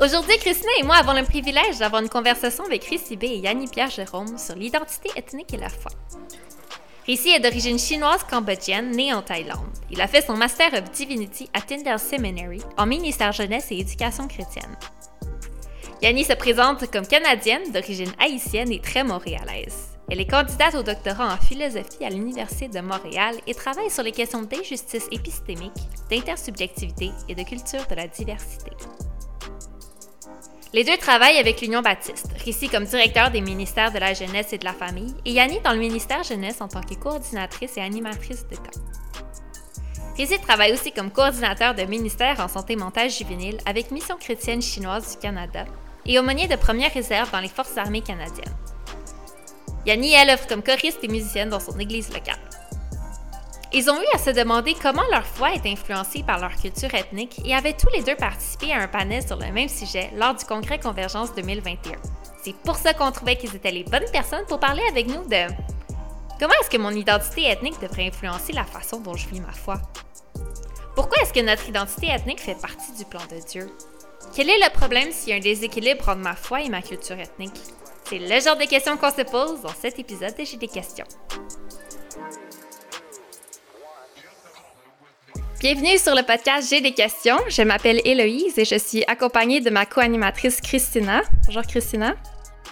[0.00, 3.66] Aujourd'hui, Christina et moi avons le privilège d'avoir une conversation avec Rici B et Yanni
[3.66, 5.90] Pierre Jérôme sur l'identité ethnique et la foi.
[7.04, 9.76] Rici est d'origine chinoise cambodgienne, né en Thaïlande.
[9.90, 14.28] Il a fait son Master of Divinity à Tyndale Seminary en ministère jeunesse et éducation
[14.28, 14.76] chrétienne.
[16.00, 19.98] Yanni se présente comme canadienne d'origine haïtienne et très montréalaise.
[20.08, 24.12] Elle est candidate au doctorat en philosophie à l'Université de Montréal et travaille sur les
[24.12, 25.72] questions d'injustice épistémique,
[26.08, 28.70] d'intersubjectivité et de culture de la diversité.
[30.74, 34.58] Les deux travaillent avec l'Union baptiste, Rissi comme directeur des ministères de la jeunesse et
[34.58, 38.46] de la famille, et Yanni dans le ministère jeunesse en tant que coordinatrice et animatrice
[38.48, 38.82] de camp.
[40.18, 45.12] Rissi travaille aussi comme coordinateur de ministère en santé mentale juvénile avec Mission chrétienne chinoise
[45.12, 45.64] du Canada
[46.04, 48.54] et aumônier de première réserve dans les forces armées canadiennes.
[49.86, 52.36] Yanni, elle, œuvre comme choriste et musicienne dans son église locale.
[53.70, 57.38] Ils ont eu à se demander comment leur foi est influencée par leur culture ethnique
[57.44, 60.46] et avaient tous les deux participé à un panel sur le même sujet lors du
[60.46, 61.96] congrès Convergence 2021.
[62.42, 65.52] C'est pour ça qu'on trouvait qu'ils étaient les bonnes personnes pour parler avec nous de
[66.40, 69.82] comment est-ce que mon identité ethnique devrait influencer la façon dont je vis ma foi?
[70.94, 73.70] Pourquoi est-ce que notre identité ethnique fait partie du plan de Dieu?
[74.34, 77.18] Quel est le problème s'il y a un déséquilibre entre ma foi et ma culture
[77.18, 77.60] ethnique?
[78.04, 81.04] C'est le genre de questions qu'on se pose dans cet épisode de J'ai des questions.
[85.60, 87.36] Bienvenue sur le podcast J'ai des questions.
[87.48, 91.22] Je m'appelle Héloïse et je suis accompagnée de ma co-animatrice Christina.
[91.46, 92.14] Bonjour Christina.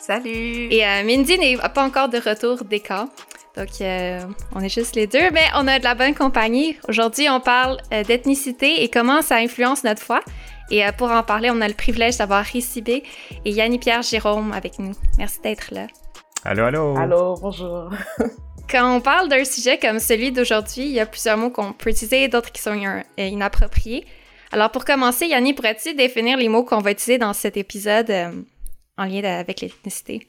[0.00, 0.68] Salut.
[0.70, 3.08] Et euh, Mindy n'est pas encore de retour des cas.
[3.56, 4.20] Donc, euh,
[4.54, 6.76] on est juste les deux, mais on a de la bonne compagnie.
[6.88, 10.20] Aujourd'hui, on parle euh, d'ethnicité et comment ça influence notre foi.
[10.70, 13.02] Et pour en parler, on a le privilège d'avoir Ricibé
[13.44, 14.92] et Yanni-Pierre Jérôme avec nous.
[15.18, 15.88] Merci d'être là.
[16.44, 16.96] Allô, allô.
[16.96, 17.90] Allô, bonjour.
[18.68, 21.90] Quand on parle d'un sujet comme celui d'aujourd'hui, il y a plusieurs mots qu'on peut
[21.90, 22.74] utiliser et d'autres qui sont
[23.16, 24.04] inappropriés.
[24.50, 28.32] Alors pour commencer, Yanni, pourrais-tu définir les mots qu'on va utiliser dans cet épisode euh,
[28.98, 30.26] en lien avec l'ethnicité?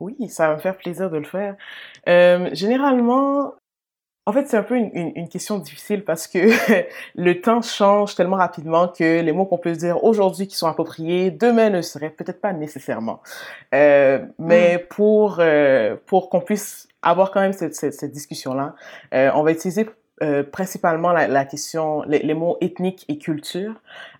[0.00, 1.56] Oui, ça va me faire plaisir de le faire.
[2.08, 3.54] Euh, généralement,
[4.26, 6.38] en fait, c'est un peu une, une, question difficile parce que
[7.14, 11.30] le temps change tellement rapidement que les mots qu'on peut dire aujourd'hui qui sont appropriés,
[11.30, 13.20] demain ne seraient peut-être pas nécessairement.
[13.74, 14.86] Euh, mais mm.
[14.88, 18.74] pour euh, pour qu'on puisse avoir quand même cette, cette, discussion-là,
[19.12, 19.88] euh, on va utiliser
[20.22, 23.74] euh, principalement la, question, les, mots ethnique et culture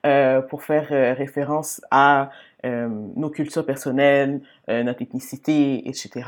[0.06, 2.30] euh, pour faire référence à
[2.66, 6.22] nos cultures personnelles, notre ethnicité, etc.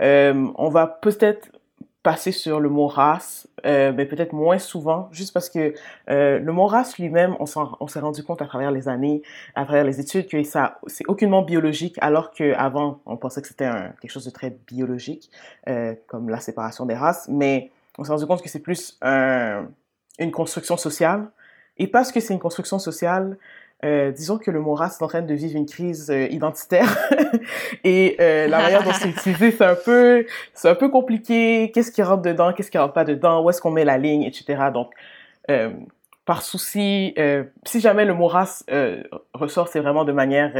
[0.00, 1.48] on va peut-être
[2.02, 5.74] passer sur le mot race, euh, mais peut-être moins souvent, juste parce que
[6.10, 7.44] euh, le mot race lui-même, on,
[7.80, 9.22] on s'est rendu compte à travers les années,
[9.54, 13.70] à travers les études, que ça c'est aucunement biologique, alors qu'avant, on pensait que c'était
[14.00, 15.30] quelque chose de très biologique,
[15.68, 19.68] euh, comme la séparation des races, mais on s'est rendu compte que c'est plus un,
[20.18, 21.30] une construction sociale.
[21.78, 23.38] Et parce que c'est une construction sociale,
[23.84, 26.96] euh, disons que le mot race est en train de vivre une crise euh, identitaire.
[27.84, 31.72] Et euh, la manière dont c'est utilisé c'est un peu c'est un peu compliqué.
[31.74, 32.52] Qu'est-ce qui rentre dedans?
[32.52, 33.42] Qu'est-ce qui rentre pas dedans?
[33.42, 34.22] Où est-ce qu'on met la ligne?
[34.22, 34.92] Etc donc
[35.50, 35.70] euh,
[36.24, 37.16] par souci
[37.64, 38.64] si jamais le mot race
[39.34, 40.52] ressort c'est vraiment de manière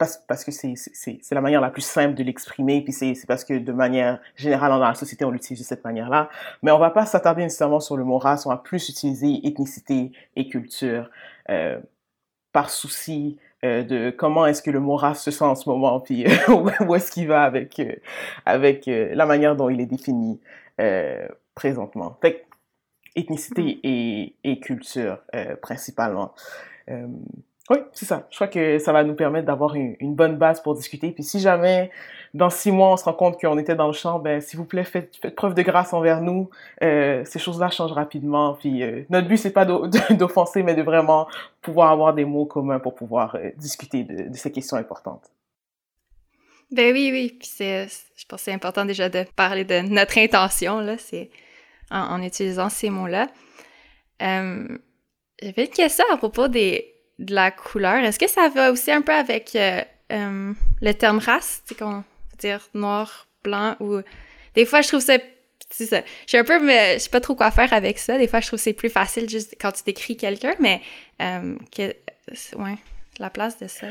[0.00, 3.58] parce, parce que c'est la manière la plus simple de l'exprimer puis c'est parce que
[3.58, 6.30] de manière générale dans la société on l'utilise de cette manière là
[6.62, 10.10] mais on va pas s'attarder nécessairement sur le mot race on va plus utiliser ethnicité
[10.36, 11.10] et culture
[11.50, 11.78] euh,
[12.52, 16.00] par souci euh, de comment est-ce que le mot race se sent en ce moment,
[16.00, 17.94] puis où est-ce qu'il va avec, euh,
[18.46, 20.40] avec la manière dont il est défini
[21.54, 22.16] présentement.
[22.22, 22.46] Fait
[23.14, 23.80] ethnicité mm.
[23.84, 25.18] et, et culture
[25.60, 26.32] principalement.
[27.70, 28.26] Oui, c'est ça.
[28.30, 31.12] Je crois que ça va nous permettre d'avoir une, bonne base pour discuter.
[31.12, 31.92] Puis si jamais,
[32.34, 34.64] dans six mois, on se rend compte qu'on était dans le champ, ben s'il vous
[34.64, 36.50] plaît, faites, preuve de grâce envers nous.
[36.82, 38.54] Euh, ces choses-là changent rapidement.
[38.54, 39.64] Puis euh, notre but, c'est pas
[40.10, 41.28] d'offenser, mais de vraiment
[41.62, 45.30] pouvoir avoir des mots communs pour pouvoir euh, discuter de, ces questions importantes.
[46.72, 47.36] Ben oui, oui.
[47.38, 51.30] Puis je pense que c'est important déjà de parler de notre intention, là, c'est
[51.92, 53.28] en, utilisant ces mots-là.
[54.18, 58.02] J'avais une question à propos des de la couleur.
[58.02, 61.98] Est-ce que ça va aussi un peu avec euh, euh, le terme race, tu qu'on
[61.98, 62.04] veut
[62.38, 64.00] dire noir, blanc ou
[64.54, 65.18] des fois je trouve ça
[65.70, 66.00] ça.
[66.22, 68.18] Je suis un peu, mais je sais pas trop quoi faire avec ça.
[68.18, 70.80] Des fois, je trouve que c'est plus facile juste quand tu décris quelqu'un, mais
[71.22, 71.94] euh, que,
[72.58, 72.74] ouais,
[73.20, 73.86] la place de ça.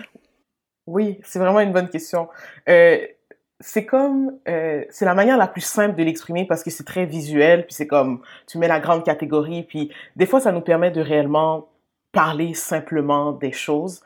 [0.88, 2.28] Oui, c'est vraiment une bonne question.
[2.68, 7.66] C'est comme, c'est la manière la plus simple de l'exprimer parce que c'est très visuel,
[7.66, 11.00] puis c'est comme, tu mets la grande catégorie, puis des fois, ça nous permet de
[11.00, 11.70] réellement
[12.12, 14.02] parler simplement des choses.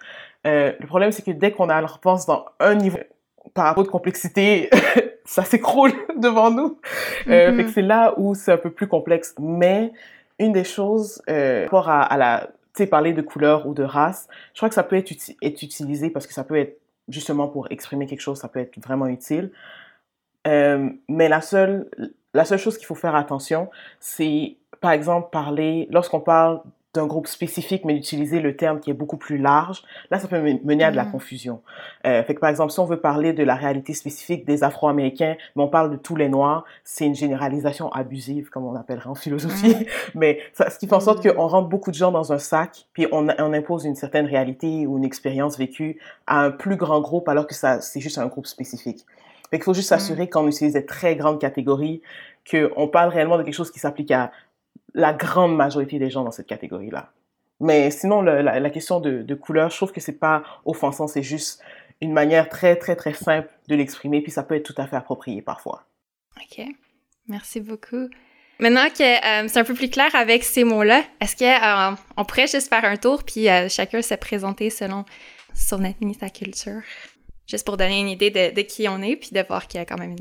[0.45, 2.99] Euh, le problème, c'est que dès qu'on a la réponse dans un niveau
[3.53, 4.69] par rapport de complexité,
[5.25, 6.79] ça s'écroule devant nous.
[7.27, 7.55] Euh, mm-hmm.
[7.55, 9.35] fait que c'est là où c'est un peu plus complexe.
[9.39, 9.91] Mais
[10.39, 13.83] une des choses euh, par rapport à, à la sais, parler de couleur ou de
[13.83, 15.11] race, je crois que ça peut être,
[15.41, 18.79] être utilisé parce que ça peut être justement pour exprimer quelque chose, ça peut être
[18.79, 19.51] vraiment utile.
[20.47, 21.89] Euh, mais la seule,
[22.33, 23.69] la seule chose qu'il faut faire attention,
[23.99, 26.61] c'est par exemple parler, lorsqu'on parle
[26.93, 30.39] d'un groupe spécifique, mais d'utiliser le terme qui est beaucoup plus large, là, ça peut
[30.39, 31.11] mener à de la mm.
[31.11, 31.61] confusion.
[32.05, 35.35] Euh, fait que, par exemple, si on veut parler de la réalité spécifique des Afro-Américains,
[35.55, 39.15] mais on parle de tous les Noirs, c'est une généralisation abusive, comme on appellerait en
[39.15, 39.75] philosophie.
[39.75, 39.85] Mm.
[40.15, 41.33] mais ça, ce qui fait en sorte mm.
[41.33, 44.85] qu'on rentre beaucoup de gens dans un sac, puis on, on impose une certaine réalité
[44.85, 48.27] ou une expérience vécue à un plus grand groupe, alors que ça, c'est juste un
[48.27, 49.05] groupe spécifique.
[49.49, 52.01] Fait qu'il faut juste s'assurer qu'on utilise des très grandes catégories,
[52.49, 54.31] qu'on parle réellement de quelque chose qui s'applique à
[54.93, 57.11] la grande majorité des gens dans cette catégorie-là.
[57.59, 61.61] Mais sinon, la, question de, couleur, je trouve que c'est pas offensant, c'est juste
[62.01, 64.97] une manière très, très, très simple de l'exprimer, puis ça peut être tout à fait
[64.97, 65.85] approprié parfois.
[66.37, 66.65] OK.
[67.27, 68.09] Merci beaucoup.
[68.59, 72.47] Maintenant que euh, c'est un peu plus clair avec ces mots-là, est-ce qu'on euh, pourrait
[72.47, 75.05] juste faire un tour, puis euh, chacun se présenter selon
[75.53, 76.81] son ethnie, sa culture?
[77.47, 79.85] Juste pour donner une idée de, qui on est, puis de voir qu'il y a
[79.85, 80.15] quand même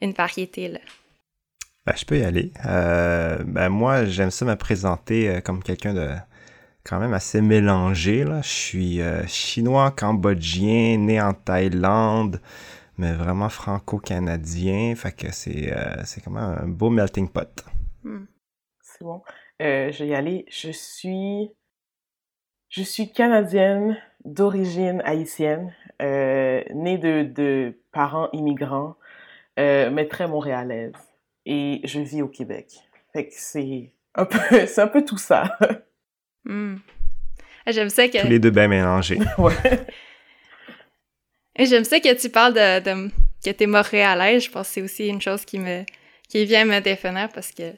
[0.00, 0.80] une variété là.
[1.86, 2.50] Ben, je peux y aller.
[2.64, 6.08] Euh, ben, moi, j'aime ça me présenter euh, comme quelqu'un de
[6.82, 8.24] quand même assez mélangé.
[8.24, 8.40] Là.
[8.40, 12.40] Je suis euh, chinois, cambodgien, né en Thaïlande,
[12.96, 14.94] mais vraiment franco-canadien.
[14.96, 17.64] Fait que c'est, c'est quand même un beau melting pot.
[18.02, 18.24] Hmm.
[18.80, 19.22] C'est bon.
[19.60, 20.46] je vais y aller.
[20.48, 21.50] Je suis,
[22.70, 28.96] je suis canadienne d'origine haïtienne, née de, de parents immigrants,
[29.58, 31.13] mais très montréalaise
[31.46, 32.68] et je vis au Québec.
[33.12, 35.56] Fait que c'est un peu, c'est un peu tout ça.
[36.44, 36.76] Hmm.
[37.66, 38.20] J'aime ça que...
[38.20, 39.18] Tous les deux bien mélangés.
[39.38, 39.86] ouais.
[41.58, 43.10] J'aime ça que tu parles de, de
[43.44, 44.44] que t'es montréalaise.
[44.44, 45.84] Je pense que c'est aussi une chose qui me
[46.28, 47.72] qui vient me définir parce que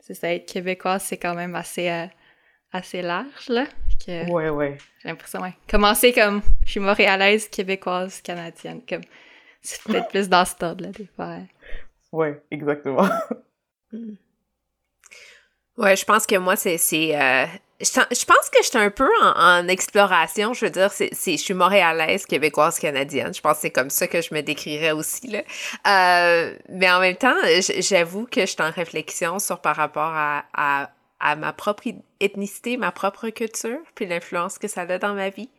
[0.00, 2.06] c'est ça, être québécoise, c'est quand même assez, euh,
[2.72, 3.66] assez large, là.
[4.04, 4.78] Que ouais, ouais.
[5.02, 5.54] J'ai l'impression, ouais.
[5.68, 9.02] Commencer comme je suis montréalaise, québécoise, canadienne, comme
[9.62, 11.38] c'est peut-être plus dans ce ordre, là, des fois.
[12.12, 13.08] Ouais, exactement.
[13.92, 14.14] Hmm.
[15.76, 16.76] Ouais, je pense que moi, c'est.
[16.76, 17.46] Euh,
[17.80, 20.54] je pense que j'étais un peu en, exploration.
[20.54, 23.34] Je veux dire, c'est, je suis montréalaise, québécoise, canadienne.
[23.34, 25.28] Je pense que c'est comme ça que je me décrirais aussi.
[25.28, 25.42] Là.
[25.86, 27.34] Euh, mais en même temps,
[27.78, 31.82] j'avoue que je suis en réflexion sur par rapport à, à, à ma propre
[32.20, 35.50] ethnicité, ma propre culture, puis l'influence que ça a dans ma vie.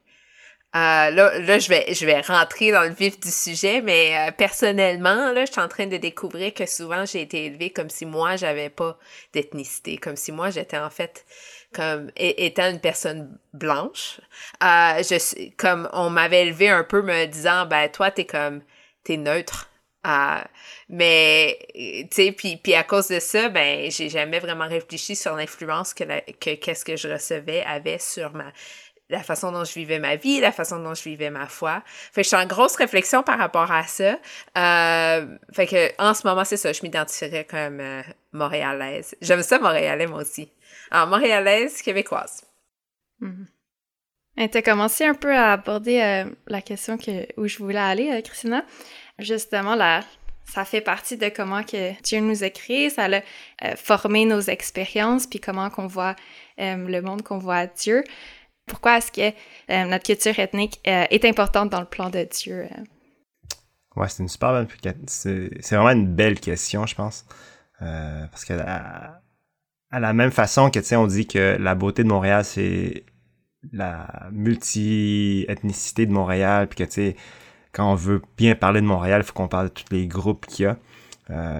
[0.75, 4.31] Euh, là, là je, vais, je vais rentrer dans le vif du sujet, mais euh,
[4.31, 8.05] personnellement, là, je suis en train de découvrir que souvent j'ai été élevée comme si
[8.05, 8.97] moi, j'avais pas
[9.33, 11.25] d'ethnicité, comme si moi, j'étais en fait
[11.73, 14.19] comme étant une personne blanche.
[14.63, 18.61] Euh, je, comme on m'avait élevé un peu me disant, ben toi, t'es comme,
[19.03, 19.69] t'es neutre.
[20.05, 20.41] Euh,
[20.89, 25.93] mais, tu sais, puis à cause de ça, ben, j'ai jamais vraiment réfléchi sur l'influence
[25.93, 26.03] que,
[26.39, 28.53] que qu'est-ce que je recevais avait sur ma,
[29.09, 31.81] la façon dont je vivais ma vie, la façon dont je vivais ma foi.
[31.85, 34.19] Fait que je suis en grosse réflexion par rapport à ça.
[34.57, 38.01] Euh, fait que en ce moment, c'est ça, je m'identifierais comme euh,
[38.33, 39.15] montréalaise.
[39.21, 40.51] J'aime ça, montréalais, moi aussi.
[40.91, 42.43] Alors, montréalaise, québécoise.
[43.19, 43.45] Mm
[44.37, 48.21] Tu as commencé un peu à aborder euh, la question que, où je voulais aller,
[48.23, 48.65] Christina.
[49.19, 50.01] Justement, là,
[50.43, 53.07] ça fait partie de comment que Dieu nous a créés, ça
[53.61, 56.15] a formé nos expériences, puis comment qu'on voit
[56.57, 58.03] le monde, qu'on voit Dieu.
[58.67, 59.35] Pourquoi est-ce que
[59.71, 62.65] euh, notre culture ethnique euh, est importante dans le plan de Dieu?
[62.65, 62.83] Euh?
[63.95, 64.67] Ouais, c'est une super bonne
[65.07, 67.25] c'est vraiment une belle question, je pense.
[67.79, 69.19] parce que à,
[69.91, 73.05] la même façon que tu sais, on dit que la beauté de Montréal, c'est
[73.71, 77.15] la multi-ethnicité de Montréal, puis que tu sais,
[77.71, 80.45] quand on veut bien parler de Montréal, il faut qu'on parle de tous les groupes
[80.45, 80.77] qu'il y a.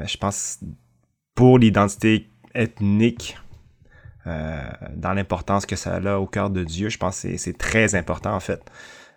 [0.05, 0.59] je pense
[1.33, 3.37] pour l'identité ethnique,
[4.27, 6.89] dans l'importance que ça a au cœur de Dieu.
[6.89, 8.62] Je pense que c'est très important en fait.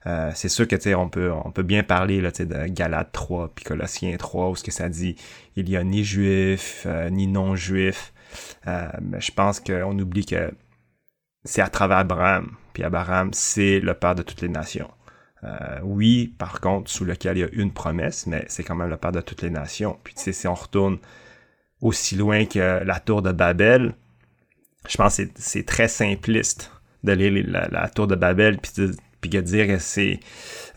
[0.06, 4.16] Euh, c'est sûr que tu on peut bien parler là, de Galates 3 puis Colossiens
[4.16, 5.16] 3 où ce que ça dit
[5.56, 8.14] il y a ni juif euh, ni non juif
[8.66, 10.52] mais je pense qu'on oublie que
[11.44, 14.90] c'est à travers Abraham puis Abraham c'est le père de toutes les nations
[15.82, 18.96] oui par contre sous lequel il y a une promesse mais c'est quand même le
[18.96, 20.96] père de toutes les nations puis tu sais si on retourne
[21.82, 23.94] aussi loin que la tour de Babel
[24.88, 26.70] je pense que c'est très simpliste
[27.04, 28.72] de lire la, tour de Babel puis
[29.30, 29.78] de, dire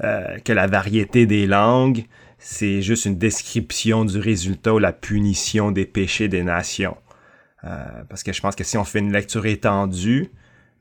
[0.03, 2.05] euh, que la variété des langues
[2.43, 6.97] c'est juste une description du résultat ou la punition des péchés des nations.
[7.63, 10.29] Euh, parce que je pense que si on fait une lecture étendue,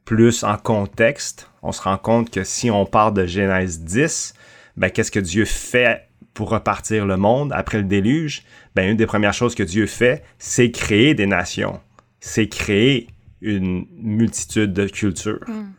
[0.04, 4.34] plus en contexte, on se rend compte que si on part de Genèse 10,
[4.76, 8.42] ben, qu'est-ce que Dieu fait pour repartir le monde après le déluge?
[8.74, 11.78] Ben, une des premières choses que Dieu fait, c'est créer des nations.
[12.24, 13.08] C'est créer
[13.40, 15.44] une multitude de cultures.
[15.46, 15.72] Mm.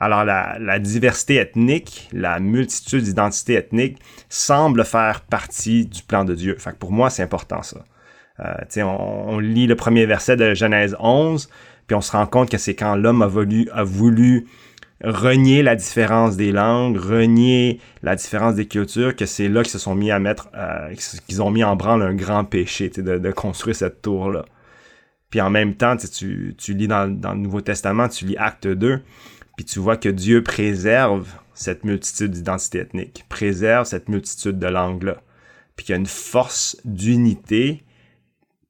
[0.00, 3.98] Alors la, la, diversité ethnique, la multitude d'identités ethniques
[4.28, 6.56] semble faire partie du plan de Dieu.
[6.58, 7.84] Fait que pour moi, c'est important ça.
[8.40, 11.48] Euh, on, on, lit le premier verset de Genèse 11,
[11.86, 14.46] puis on se rend compte que c'est quand l'homme a voulu, a voulu
[15.02, 19.78] renier la différence des langues, renier la différence des cultures, que c'est là qu'ils se
[19.78, 20.92] sont mis à mettre, euh,
[21.28, 24.44] qu'ils ont mis en branle un grand péché de, de construire cette tour-là.
[25.34, 28.68] Puis en même temps, tu, tu lis dans, dans, le Nouveau Testament, tu lis Acte
[28.68, 29.00] 2,
[29.56, 35.20] puis tu vois que Dieu préserve cette multitude d'identités ethniques, préserve cette multitude de langues-là.
[35.74, 37.82] Puis qu'il y a une force d'unité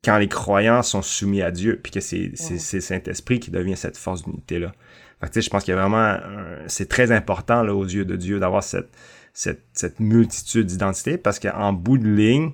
[0.03, 2.81] quand les croyants sont soumis à Dieu, puis que c'est ouais.
[2.81, 4.73] Saint-Esprit qui devient cette force d'unité-là.
[5.21, 6.17] je pense qu'il y a vraiment...
[6.67, 8.89] C'est très important là, aux yeux de Dieu d'avoir cette,
[9.35, 12.53] cette, cette multitude d'identités, parce qu'en bout de ligne,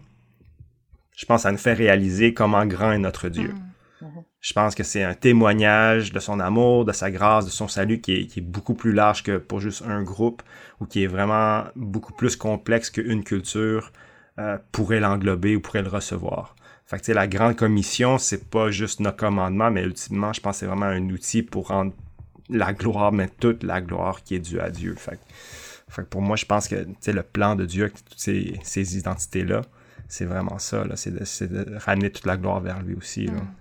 [1.17, 3.51] je pense que ça nous fait réaliser comment grand est notre Dieu.
[3.51, 3.70] Mmh.
[4.41, 8.01] Je pense que c'est un témoignage de son amour, de sa grâce, de son salut
[8.01, 10.43] qui est, beaucoup plus large que pour juste un groupe
[10.81, 13.93] ou qui est vraiment beaucoup plus complexe qu'une culture
[14.39, 16.57] euh, pourrait l'englober ou pourrait le recevoir.
[16.87, 20.61] Fait que, la grande commission, c'est pas juste nos commandements, mais ultimement, je pense que
[20.61, 21.93] c'est vraiment un outil pour rendre
[22.49, 24.95] la gloire, mais toute la gloire qui est due à Dieu.
[24.97, 25.21] Fait,
[25.89, 29.63] fait que pour moi, je pense que le plan de Dieu, toutes ces, identités-là,
[30.09, 33.27] c'est vraiment ça, c'est de, ramener toute la gloire vers lui aussi.
[33.27, 33.60] Mm.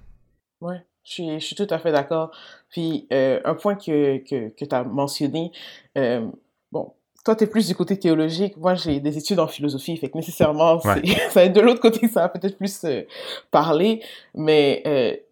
[0.61, 2.31] Oui, je suis, je suis tout à fait d'accord.
[2.69, 5.51] Puis, euh, un point que, que, que tu as mentionné,
[5.97, 6.27] euh,
[6.71, 6.93] bon,
[7.25, 8.57] toi, tu es plus du côté théologique.
[8.57, 9.95] Moi, j'ai des études en philosophie.
[9.97, 11.05] Fait que nécessairement, ouais.
[11.29, 13.03] ça va être de l'autre côté, ça va peut-être plus euh,
[13.51, 14.03] parler.
[14.35, 14.83] Mais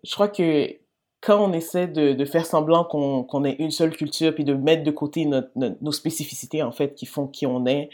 [0.03, 0.75] je crois que
[1.21, 4.53] quand on essaie de, de faire semblant qu'on qu ait une seule culture, puis de
[4.53, 7.89] mettre de côté notre, notre, nos spécificités, en fait, qui font qui on est,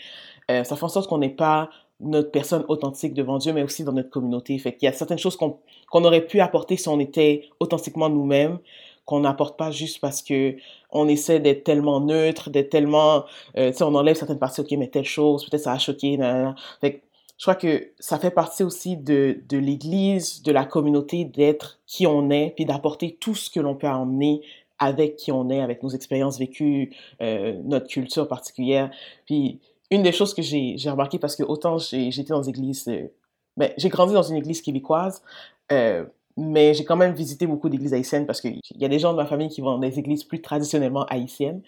[0.49, 1.69] ça fait en sorte qu'on n'est pas
[2.03, 4.57] notre personne authentique devant Dieu, mais aussi dans notre communauté.
[4.59, 5.57] Fait qu'il y a certaines choses qu'on
[5.89, 8.59] qu'on aurait pu apporter si on était authentiquement nous-mêmes,
[9.05, 10.55] qu'on n'apporte pas juste parce que
[10.91, 13.25] on essaie d'être tellement neutre, d'être tellement,
[13.57, 16.17] euh, tu sais, on enlève certaines parties, ok, mais telle chose, peut-être ça a choqué,
[16.17, 17.01] nan, Fait que,
[17.37, 22.07] je crois que ça fait partie aussi de, de l'Église, de la communauté, d'être qui
[22.07, 24.41] on est, puis d'apporter tout ce que l'on peut emmener
[24.79, 26.91] avec qui on est, avec nos expériences vécues,
[27.21, 28.91] euh, notre culture particulière.
[29.25, 29.59] Puis,
[29.93, 33.07] une des choses que j'ai remarqué, parce que autant j'étais dans des églises, euh,
[33.57, 35.21] ben, j'ai grandi dans une église québécoise,
[35.71, 39.11] euh, mais j'ai quand même visité beaucoup d'églises haïtiennes parce qu'il y a des gens
[39.11, 41.61] de ma famille qui vont dans des églises plus traditionnellement haïtiennes.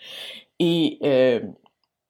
[0.60, 1.42] Et euh,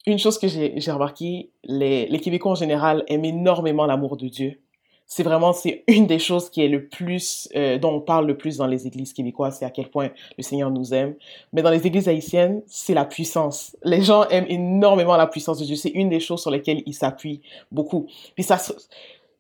[0.08, 4.62] une chose que j'ai remarqué, les, les Québécois en général aiment énormément l'amour de Dieu.
[5.08, 8.38] C'est vraiment, c'est une des choses qui est le plus, euh, dont on parle le
[8.38, 11.16] plus dans les églises québécoises, c'est à quel point le Seigneur nous aime.
[11.54, 13.78] Mais dans les églises haïtiennes, c'est la puissance.
[13.84, 15.76] Les gens aiment énormément la puissance de Dieu.
[15.76, 18.08] C'est une des choses sur lesquelles ils s'appuient beaucoup.
[18.34, 18.58] Puis ça,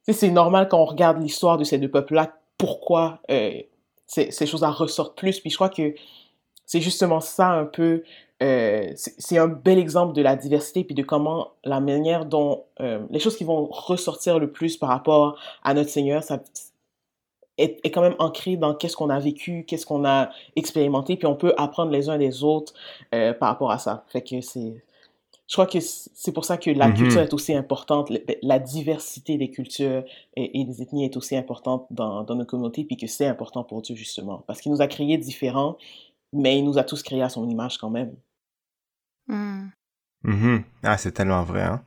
[0.07, 3.61] c'est normal quand on regarde l'histoire de ces deux peuples-là, pourquoi euh,
[4.05, 5.39] ces, choses-là ressortent plus.
[5.39, 5.95] Puis je crois que
[6.65, 8.03] c'est justement ça un peu,
[8.43, 13.05] euh, c'est un bel exemple de la diversité, puis de comment la manière dont euh,
[13.09, 16.41] les choses qui vont ressortir le plus par rapport à notre Seigneur, ça
[17.57, 21.27] est, est quand même ancré dans qu'est-ce qu'on a vécu, qu'est-ce qu'on a expérimenté, puis
[21.27, 22.73] on peut apprendre les uns des autres
[23.13, 24.03] euh, par rapport à ça.
[24.07, 24.83] Fait que c'est
[25.47, 26.97] je crois que c'est pour ça que la mm -hmm.
[26.97, 30.03] culture est aussi importante, la diversité des cultures
[30.35, 33.63] et, et des ethnies est aussi importante dans, dans nos communautés, puis que c'est important
[33.63, 35.77] pour Dieu justement, parce qu'il nous a créés différents,
[36.35, 38.11] mais il nous a tous créés à son image quand même.
[39.27, 39.69] Mm.
[40.23, 40.63] Mm -hmm.
[40.83, 41.81] Ah, c'est tellement vrai, hein?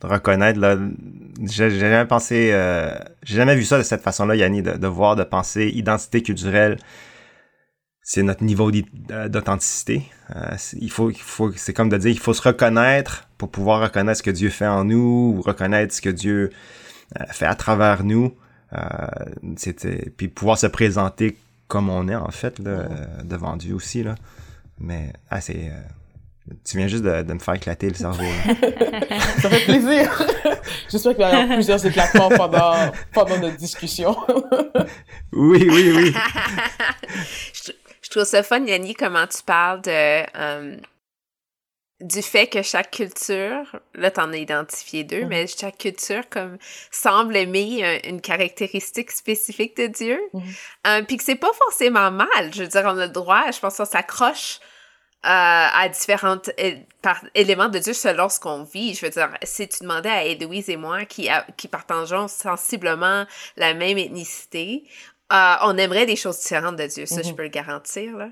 [0.00, 0.76] De reconnaître, là,
[1.40, 5.16] j'ai jamais pensé, euh, j'ai jamais vu ça de cette façon-là, Yanni, de, de voir,
[5.16, 6.76] de penser identité culturelle,
[8.06, 10.04] c'est notre niveau d'authenticité.
[10.36, 13.80] Euh, il faut, il faut, c'est comme de dire, il faut se reconnaître pour pouvoir
[13.80, 16.50] reconnaître ce que Dieu fait en nous, ou reconnaître ce que Dieu
[17.18, 18.36] euh, fait à travers nous.
[18.74, 18.78] Euh,
[19.56, 22.88] c'était, puis pouvoir se présenter comme on est en fait là, euh,
[23.24, 24.14] devant Dieu aussi là.
[24.78, 28.24] Mais ah, c'est, euh, tu viens juste de, de, me faire éclater le cerveau.
[29.40, 30.26] Ça fait plaisir.
[30.90, 32.74] J'espère qu'il va y avoir plusieurs éclatements pendant,
[33.12, 34.16] pendant notre discussion.
[35.32, 36.14] oui, oui, oui.
[38.02, 40.76] Je trouve ça fun, Yanni, comment tu parles de, um,
[42.04, 46.58] du fait que chaque culture, là, t'en as identifié deux, mais chaque culture, comme,
[46.90, 50.20] semble aimer une caractéristique spécifique de Dieu.
[50.86, 52.52] Um, Puis que c'est pas forcément mal.
[52.52, 54.60] Je veux dire, on a le droit, je pense qu'on s'accroche
[55.24, 55.28] euh,
[55.72, 56.36] à différents
[57.34, 58.94] éléments de Dieu selon ce qu'on vit.
[58.94, 63.24] Je veux dire, si tu demandais à Héloïse et moi, qui, a, qui partageons sensiblement
[63.56, 64.84] la même ethnicité,
[65.34, 67.24] euh, on aimerait des choses différentes de Dieu, ça, mm -hmm.
[67.24, 67.36] je mm-hmm.
[67.36, 68.16] peux le garantir.
[68.16, 68.28] Là.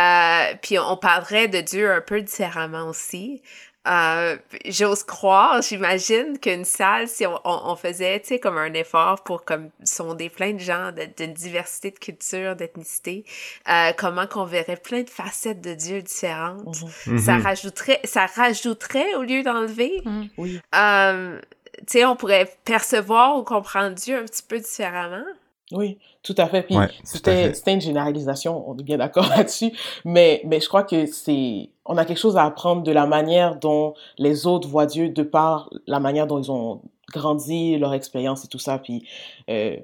[0.00, 3.42] Euh, puis on parlerait de Dieu un peu différemment aussi.
[3.86, 9.22] Euh, j'ose croire, j'imagine qu'une salle, si on, on, faisait, tu sais, comme un effort
[9.24, 13.26] pour comme sonder plein de gens d'une diversité de culture, d'ethnicité,
[13.68, 16.82] euh, comment qu'on verrait plein de facettes de Dieu différentes.
[17.06, 17.18] Mhm.
[17.18, 17.42] Ça mhm.
[17.42, 20.02] rajouterait, ça rajouterait au lieu d'enlever.
[20.38, 20.60] Oui.
[20.74, 21.38] Euh,
[21.78, 25.26] tu sais, on pourrait percevoir ou comprendre Dieu un petit peu différemment.
[25.72, 26.62] Oui, tout à fait.
[26.62, 29.72] Puis c'était une généralisation, on est bien d'accord là-dessus,
[30.04, 33.56] mais mais je crois que c'est on a quelque chose à apprendre de la manière
[33.56, 38.44] dont les autres voient Dieu de par la manière dont ils ont grandi, leur expérience
[38.44, 38.78] et tout ça.
[38.78, 39.06] Puis
[39.48, 39.76] euh,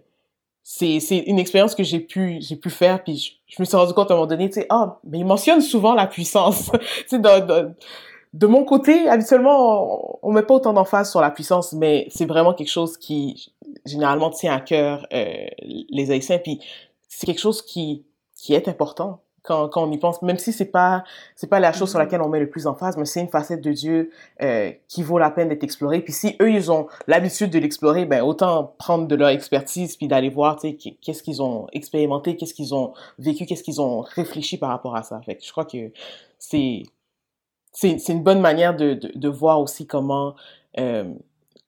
[0.63, 3.03] c'est c'est une expérience que j'ai pu j'ai pu faire.
[3.03, 5.27] Puis je, me suis rendu compte à un moment donné, tu sais, ah, mais il
[5.27, 6.71] mentionne souvent la puissance.
[7.09, 7.19] tu sais,
[8.33, 12.55] de mon côté, habituellement, on, met pas autant d'emphase sur la puissance, mais c'est vraiment
[12.55, 13.53] quelque chose qui
[13.85, 16.39] généralement tient à cœur euh, les Haïtiens.
[16.39, 16.61] Puis
[17.09, 20.67] c'est quelque chose qui qui est important quand, quand on y pense, même si c'est
[20.71, 22.03] pas c'est pas la chose sur mm-hmm.
[22.03, 24.11] laquelle on met le plus d'emphase, mais c'est une facette de Dieu
[24.43, 26.01] euh, qui vaut la peine d'être explorée.
[26.01, 30.09] Puis si eux ils ont l'habitude de l'explorer, ben autant prendre de leur expertise puis
[30.09, 34.01] d'aller voir, tu sais, qu'est-ce qu'ils ont expérimenté, qu'est-ce qu'ils ont vécu, qu'est-ce qu'ils ont
[34.01, 35.21] réfléchi par rapport à ça.
[35.23, 35.91] Fait que je crois que
[36.39, 36.83] c'est
[37.73, 40.35] c'est une bonne manière de, de, de voir aussi comment
[40.79, 41.05] euh,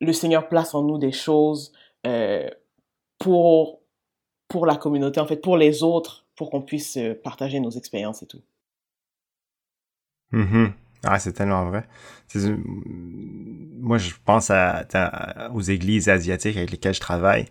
[0.00, 1.73] le Seigneur place en nous des choses
[2.06, 2.49] euh,
[3.18, 3.80] pour,
[4.49, 8.23] pour la communauté, en fait, pour les autres, pour qu'on puisse euh, partager nos expériences
[8.23, 8.42] et tout.
[10.32, 10.73] Mm-hmm.
[11.04, 11.85] Ah, c'est tellement vrai.
[12.35, 14.50] Moi, je pense
[15.52, 17.47] aux églises asiatiques avec lesquelles je travaille,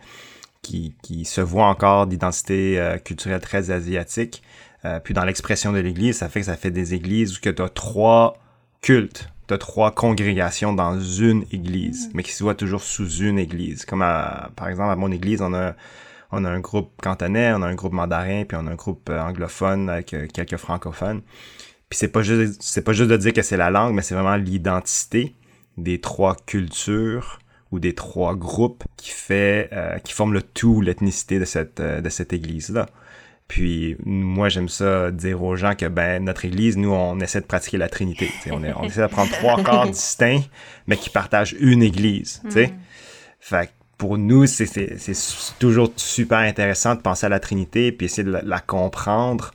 [0.62, 4.42] qui, qui se voient encore d'identité euh, culturelle très asiatique.
[5.04, 7.70] Puis dans l'expression de l'église, ça fait que ça fait des églises où tu as
[7.70, 8.40] trois
[8.82, 12.12] cultes, tu as trois congrégations dans une église, mm.
[12.14, 13.86] mais qui se voient toujours sous une église.
[13.86, 15.76] Comme par exemple à mon église, on a
[16.32, 19.10] on a un groupe cantonais, on a un groupe mandarin, puis on a un groupe
[19.10, 21.22] euh, anglophone avec euh, quelques francophones.
[21.90, 24.16] Puis c'est pas juste c'est pas juste de dire que c'est la langue, mais c'est
[24.16, 25.36] vraiment l'identité
[25.78, 27.40] des trois cultures
[27.72, 29.70] ou des trois groupes qui fait
[30.04, 32.88] qui forment le tout l'ethnicité de cette de cette église là.
[33.52, 37.46] Puis moi, j'aime ça dire aux gens que ben notre Église, nous, on essaie de
[37.46, 38.32] pratiquer la Trinité.
[38.50, 40.44] On, on, essaie de prendre trois corps distincts,
[40.88, 42.42] mais qui partagent une Église.
[42.46, 42.68] Mm.
[43.42, 44.70] Fait pour nous, c'est
[45.60, 49.52] toujours super intéressant de penser à la Trinité puis essayer de la, comprendre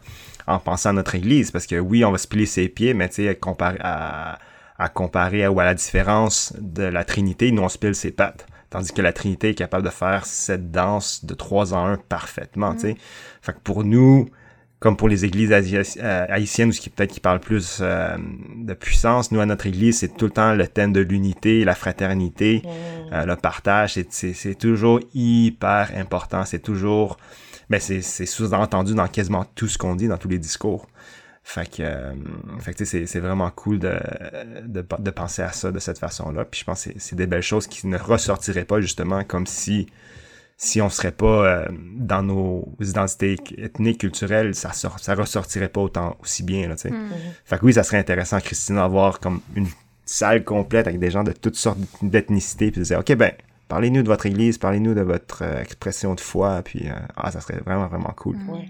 [0.46, 1.50] en pensant à notre Église.
[1.50, 4.38] Parce que oui, on va se plier ses pieds, mais tu sais, comparé à,
[4.78, 8.46] à comparer ou à la différence de la Trinité, nous, on se pile ses pattes.
[8.76, 12.74] Tandis que la Trinité est capable de faire cette danse de trois en un parfaitement,
[12.74, 12.92] tu sais.
[12.92, 12.96] Mm.
[13.40, 14.28] Fait que pour nous,
[14.80, 18.18] comme pour les églises euh, haïtiennes, ou ce qui peut-être qui parle plus euh,
[18.54, 21.74] de puissance, nous à notre église, c'est tout le temps le thème de l'unité, la
[21.74, 23.14] fraternité, mm.
[23.14, 23.98] euh, le partage.
[24.10, 26.44] C'est toujours hyper important.
[26.44, 27.16] C'est toujours,
[27.70, 30.86] ben c'est sous-entendu dans quasiment tout ce qu'on dit, dans tous les discours.
[31.48, 32.12] Fait que, euh,
[32.58, 34.00] fait que c'est vraiment cool de,
[34.64, 36.44] de, de, penser à ça de cette façon-là.
[36.44, 39.86] Puis je pense que c'est des belles choses qui ne ressortiraient pas justement comme si
[40.56, 45.82] si on serait pas euh, dans nos identités ethniques, culturelles, ça, sort, ça ressortirait pas
[45.82, 46.66] autant aussi bien.
[46.66, 46.88] Là, mm.
[46.88, 47.10] mm-hmm.
[47.44, 49.68] Fait que oui, ça serait intéressant, Christine, d'avoir comme une
[50.04, 53.30] salle complète avec des gens de toutes sortes d'ethnicités, puis de dire, OK, ben,
[53.68, 57.60] parlez-nous de votre église, parlez-nous de votre euh, expression de foi, puis ah, ça serait
[57.64, 58.34] vraiment, vraiment cool.
[58.34, 58.64] Mm.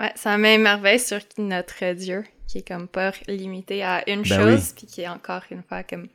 [0.00, 4.72] Ouais, ça m'émerveille sur notre Dieu, qui est comme pas limité à une ben chose,
[4.72, 6.08] puis qui est encore une fois comme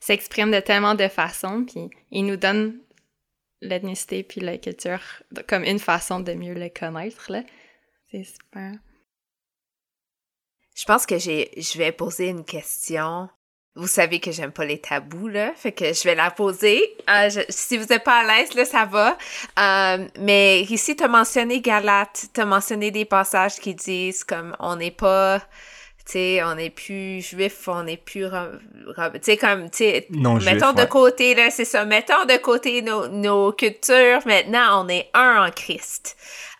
[0.00, 2.80] s'exprime de tellement de façons, puis il nous donne
[3.60, 7.44] l'ethnicité puis la culture comme une façon de mieux le connaître là.
[8.10, 8.72] C'est super.
[10.74, 13.28] Je pense que j'ai je vais poser une question
[13.74, 15.52] vous savez que j'aime pas les tabous, là.
[15.56, 16.94] Fait que je vais la poser.
[17.08, 19.16] Euh, si vous n'êtes pas à l'aise, là, ça va.
[19.58, 22.26] Euh, mais ici, tu as mentionné Galate.
[22.34, 25.40] Tu as mentionné des passages qui disent comme on n'est pas.
[26.04, 28.26] Tu sais, on n'est plus juif, on n'est plus.
[28.26, 29.70] Tu sais, comme.
[29.70, 31.86] Tu sais, mettons de côté, là, c'est ça.
[31.86, 34.20] Mettons de côté nos, nos cultures.
[34.26, 36.16] Maintenant, on est un en Christ.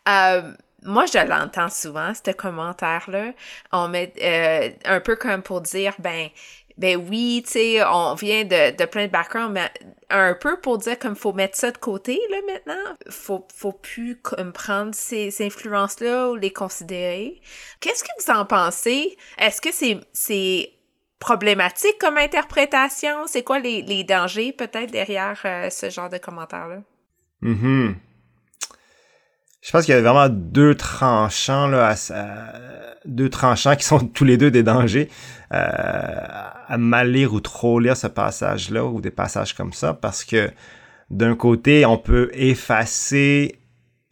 [0.09, 0.53] Euh,
[0.85, 3.33] moi, je l'entends souvent, ce commentaire-là.
[3.71, 6.29] On met euh, un peu comme pour dire, ben,
[6.79, 9.71] ben oui, tu sais, on vient de, de plein de backgrounds, mais
[10.13, 12.97] un peu pour dire comme faut mettre ça de côté, là, maintenant.
[13.09, 14.21] Faut, faut plus
[14.55, 17.41] prendre ces, influences-là ou les considérer.
[17.81, 19.17] Qu'est-ce que vous en pensez?
[19.39, 20.71] Est-ce que c'est, c'est
[21.19, 23.27] problématique comme interprétation?
[23.27, 26.83] C'est quoi les, les dangers, peut-être, derrière euh, ce genre de commentaires-là?
[27.41, 27.93] Mm
[29.61, 31.95] Je pense qu'il y a vraiment deux tranchants, là,
[33.05, 35.09] deux tranchants qui sont tous les deux des dangers.
[35.53, 40.25] Euh, à mal lire ou trop lire ce passage-là ou des passages comme ça parce
[40.25, 40.51] que
[41.11, 43.59] d'un côté, on peut effacer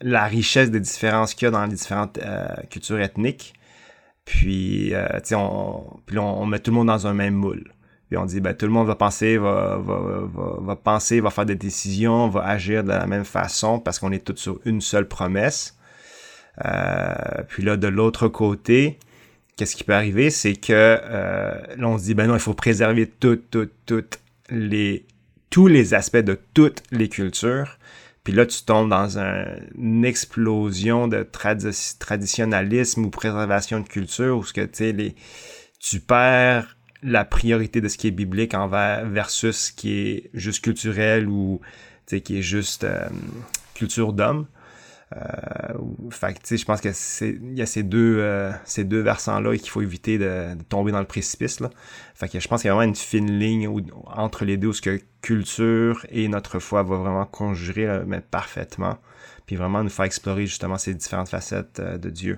[0.02, 3.54] la richesse des différences qu'il y a dans les différentes euh, cultures ethniques.
[4.26, 7.72] Puis, euh, on, puis on, met tout le monde dans un même moule.
[8.08, 9.80] Puis on dit, ben, tout le monde va penser, va,
[10.84, 14.36] penser, va faire des décisions, va agir de la même façon parce qu'on est tous
[14.36, 15.78] sur une seule promesse.
[17.48, 18.98] Puis là, de l'autre côté,
[19.60, 22.54] qu'est-ce qui peut arriver, c'est que euh, là, on se dit, ben non, il faut
[22.54, 24.18] préserver toutes, toutes, toutes
[24.48, 25.04] les,
[25.50, 27.76] tous les aspects de toutes les cultures.
[28.24, 31.28] Puis là, tu tombes dans une explosion de
[31.98, 35.14] traditionnalisme ou préservation de culture où ce que, les,
[35.78, 40.64] tu perds la priorité de ce qui est biblique envers versus ce qui est juste
[40.64, 41.60] culturel ou
[42.06, 43.10] qui est juste euh,
[43.74, 44.46] culture d'homme.
[45.16, 45.74] Euh,
[46.10, 46.88] fait que, je pense que
[47.32, 50.92] il y a ces deux euh, ces deux versants là qu'il faut éviter de, tomber
[50.92, 51.70] dans le précipice là.
[52.14, 53.68] Fait que je pense qu'il y a vraiment une fine ligne
[54.06, 58.98] entre les deux où ce que culture et notre foi va vraiment conjurer mais parfaitement
[59.46, 62.36] puis vraiment nous faire explorer justement ces différentes facettes euh, de Dieu.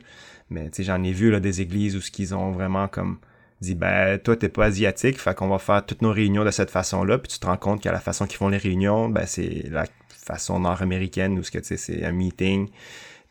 [0.48, 3.18] Mais tu sais j'en ai vu là des églises où ce qu'ils ont vraiment comme
[3.60, 6.70] dit ben toi t'es pas asiatique fait qu'on va faire toutes nos réunions de cette
[6.70, 9.26] façon là puis tu te rends compte qu'à la façon qu'ils font les réunions ben
[9.26, 9.84] c'est la
[10.32, 12.68] façon nord-américaine où c'est un meeting,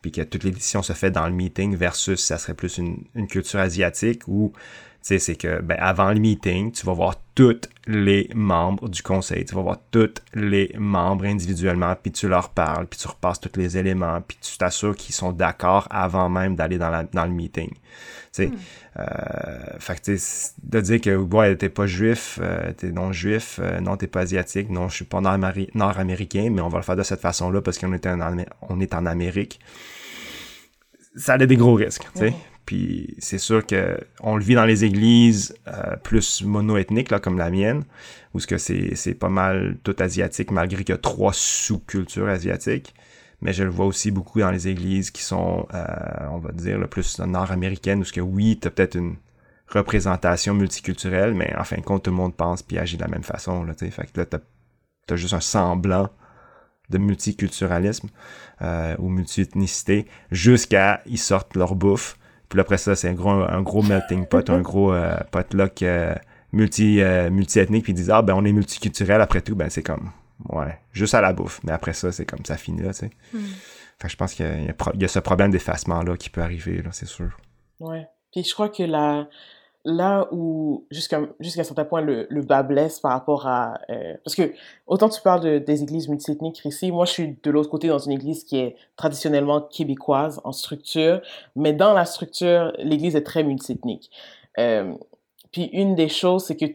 [0.01, 3.27] puis que toute l'édition se fait dans le meeting versus ça serait plus une, une
[3.27, 4.53] culture asiatique où
[5.01, 9.55] c'est que ben, avant le meeting, tu vas voir tous les membres du conseil, tu
[9.55, 13.77] vas voir tous les membres individuellement, puis tu leur parles, puis tu repasses tous les
[13.77, 17.71] éléments, puis tu t'assures qu'ils sont d'accord avant même d'aller dans, dans le meeting.
[18.39, 18.49] Euh,
[19.79, 20.11] fait que
[20.63, 24.21] de dire que ouais, t'es pas juif, euh, t'es non juif, euh, non t'es pas
[24.21, 27.77] asiatique, non je suis pas nord-américain, mais on va le faire de cette façon-là parce
[27.77, 28.19] qu'on est en,
[28.61, 29.59] on est en Amérique.
[31.15, 32.33] Ça a des gros risques, tu sais.
[32.65, 35.55] Puis c'est sûr que on le vit dans les églises
[36.03, 37.83] plus monoethniques là, comme la mienne,
[38.33, 42.93] où ce que c'est pas mal tout asiatique malgré qu'il y a trois sous-cultures asiatiques.
[43.41, 45.85] Mais je le vois aussi beaucoup dans les églises qui sont, euh,
[46.29, 49.15] on va dire, le plus nord-américaines, où ce que oui, t'as peut-être une
[49.67, 53.07] représentation multiculturelle, mais en fin de compte, tout le monde pense puis agit de la
[53.07, 53.63] même façon.
[53.63, 54.39] Là, fait que là, t'as
[55.09, 56.09] as juste un semblant
[56.89, 58.09] de multiculturalisme
[58.61, 62.17] euh, ou multiethnicité jusqu'à ils sortent leur bouffe
[62.51, 66.13] puis après ça, c'est un gros, un gros melting pot, un gros euh, potluck euh,
[66.51, 67.01] multi,
[67.31, 67.85] multi-ethnique.
[67.85, 69.21] Puis ils disent, ah, ben on est multiculturel.
[69.21, 70.11] Après tout, ben c'est comme,
[70.49, 71.61] ouais, juste à la bouffe.
[71.63, 73.11] Mais après ça, c'est comme ça finit là, tu sais.
[73.99, 76.89] Fait que je pense qu'il y, y, a ce problème d'effacement-là qui peut arriver, là,
[76.91, 77.37] c'est sûr.
[77.79, 78.07] Ouais.
[78.31, 79.27] Puis je crois que la,
[79.83, 83.79] là où, jusqu'à jusqu'à un certain point, le, le bas blesse par rapport à...
[83.89, 84.53] Euh, parce que,
[84.87, 87.99] autant tu parles de, des églises multiethniques ici, moi je suis de l'autre côté dans
[87.99, 91.21] une église qui est traditionnellement québécoise en structure,
[91.55, 94.11] mais dans la structure, l'église est très multiethnique.
[94.59, 94.93] Euh,
[95.51, 96.65] puis une des choses, c'est que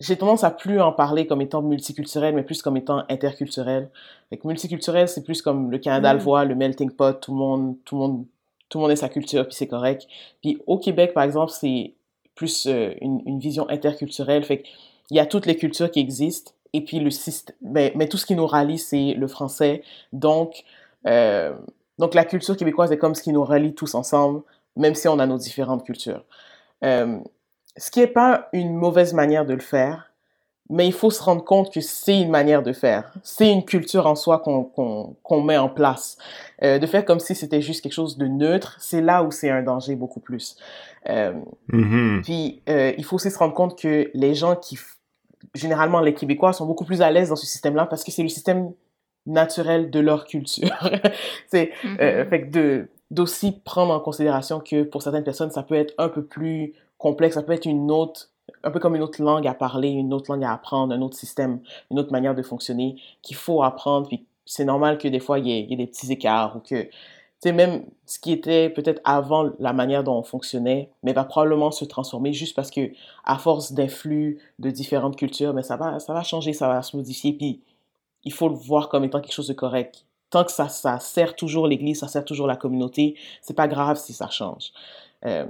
[0.00, 3.90] j'ai tendance à plus en parler comme étant multiculturel, mais plus comme étant interculturel.
[4.30, 6.22] Fait multiculturel, c'est plus comme le Canada le mm.
[6.22, 8.24] voit, le melting pot, tout le monde, tout le monde
[8.68, 10.06] tout le monde a sa culture, puis c'est correct.
[10.42, 11.94] Puis au Québec, par exemple, c'est
[12.34, 14.44] plus euh, une, une, vision interculturelle.
[14.44, 18.08] Fait qu'il y a toutes les cultures qui existent, et puis le système, mais, mais
[18.08, 19.82] tout ce qui nous rallie, c'est le français.
[20.12, 20.64] Donc,
[21.06, 21.54] euh,
[21.98, 24.42] donc la culture québécoise est comme ce qui nous relie tous ensemble,
[24.76, 26.24] même si on a nos différentes cultures.
[26.84, 27.18] Euh,
[27.78, 30.08] ce qui n'est pas une mauvaise manière de le faire,
[30.70, 33.10] mais il faut se rendre compte que c'est une manière de faire.
[33.22, 36.18] C'est une culture en soi qu'on met en place.
[36.62, 39.48] Euh, de faire comme si c'était juste quelque chose de neutre, c'est là où c'est
[39.48, 40.56] un danger beaucoup plus.
[41.08, 41.32] Euh,
[41.72, 42.22] mm-hmm.
[42.22, 44.78] Puis, euh, il faut aussi se rendre compte que les gens qui,
[45.54, 48.28] généralement les Québécois, sont beaucoup plus à l'aise dans ce système-là parce que c'est le
[48.28, 48.72] système
[49.24, 50.90] naturel de leur culture.
[51.46, 52.28] c'est euh, mm-hmm.
[52.28, 56.10] fait que de d'aussi prendre en considération que pour certaines personnes, ça peut être un
[56.10, 58.30] peu plus complexe, ça peut être une autre
[58.62, 61.16] un peu comme une autre langue à parler, une autre langue à apprendre, un autre
[61.16, 64.08] système, une autre manière de fonctionner qu'il faut apprendre.
[64.08, 66.88] Puis c'est normal que des fois, il y, ait, des petits écarts ou que,
[67.50, 71.84] même ce qui était peut-être avant la manière dont on fonctionnait, mais va probablement se
[71.84, 72.90] transformer juste parce que,
[73.24, 76.96] à force d'influx de différentes cultures, mais ça va, ça va changer, ça va se
[76.96, 77.32] modifier.
[77.32, 77.60] Puis
[78.24, 80.04] il faut le voir comme étant quelque chose de correct.
[80.30, 83.96] Tant que ça, ça sert toujours l'Église, ça sert toujours la communauté, c'est pas grave
[83.98, 84.72] si ça change.
[85.24, 85.46] Euh,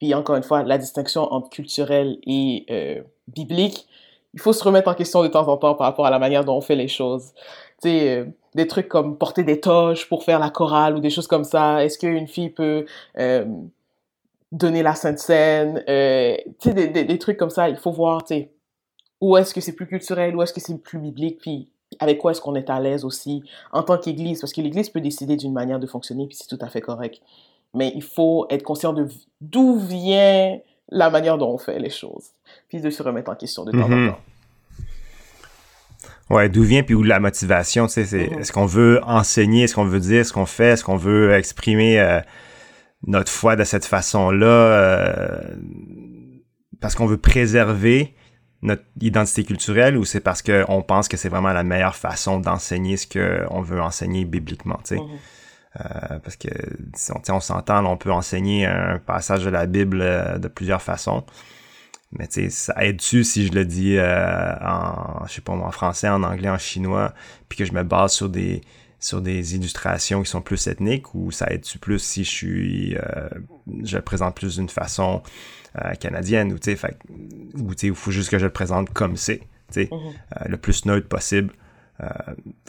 [0.00, 3.86] puis encore une fois, la distinction entre culturel et euh, biblique,
[4.32, 6.44] il faut se remettre en question de temps en temps par rapport à la manière
[6.44, 7.32] dont on fait les choses.
[7.82, 11.10] Tu sais, euh, des trucs comme porter des toges pour faire la chorale ou des
[11.10, 11.84] choses comme ça.
[11.84, 12.86] Est-ce qu'une fille peut
[13.18, 13.44] euh,
[14.52, 15.82] donner la Sainte Seine?
[16.58, 18.48] Tu sais, des, trucs comme ça, il faut voir, tu
[19.20, 22.30] où est-ce que c'est plus culturel, où est-ce que c'est plus biblique, puis avec quoi
[22.30, 25.52] est-ce qu'on est à l'aise aussi en tant qu'Église, parce que l'Église peut décider d'une
[25.52, 27.20] manière de fonctionner, puis c'est tout à fait correct
[27.74, 29.08] mais il faut être conscient de
[29.40, 32.30] d'où vient la manière dont on fait les choses,
[32.68, 34.10] puis de se remettre en question de temps en mhm.
[34.10, 34.20] temps.
[36.30, 38.40] Ouais, d'où vient puis où la motivation, tu sais, c'est mhm.
[38.40, 42.00] est-ce qu'on veut enseigner, est-ce qu'on veut dire, ce qu'on fait, est-ce qu'on veut exprimer
[42.00, 42.20] euh,
[43.06, 45.40] notre foi de cette façon-là euh,
[46.80, 48.14] parce qu'on veut préserver
[48.62, 52.96] notre identité culturelle ou c'est parce qu'on pense que c'est vraiment la meilleure façon d'enseigner
[52.96, 55.00] ce qu'on veut enseigner bibliquement, tu sais?
[55.00, 55.18] Mhm.
[55.78, 56.48] Euh, parce que
[56.96, 60.82] si on, on s'entend, on peut enseigner un passage de la Bible euh, de plusieurs
[60.82, 61.24] façons.
[62.12, 65.70] Mais tu sais, ça aide-tu si je le dis euh, en, je sais pas en
[65.70, 67.14] français, en anglais, en chinois,
[67.48, 68.62] puis que je me base sur des
[68.98, 72.96] sur des illustrations qui sont plus ethniques ou ça aide-tu plus si je suis
[73.82, 75.22] je le présente plus d'une façon
[76.00, 76.96] canadienne ou tu sais
[77.54, 79.38] ou tu sais il faut juste que je le présente comme c'est
[79.72, 80.50] tu sais Mhm.
[80.50, 81.54] le plus neutre possible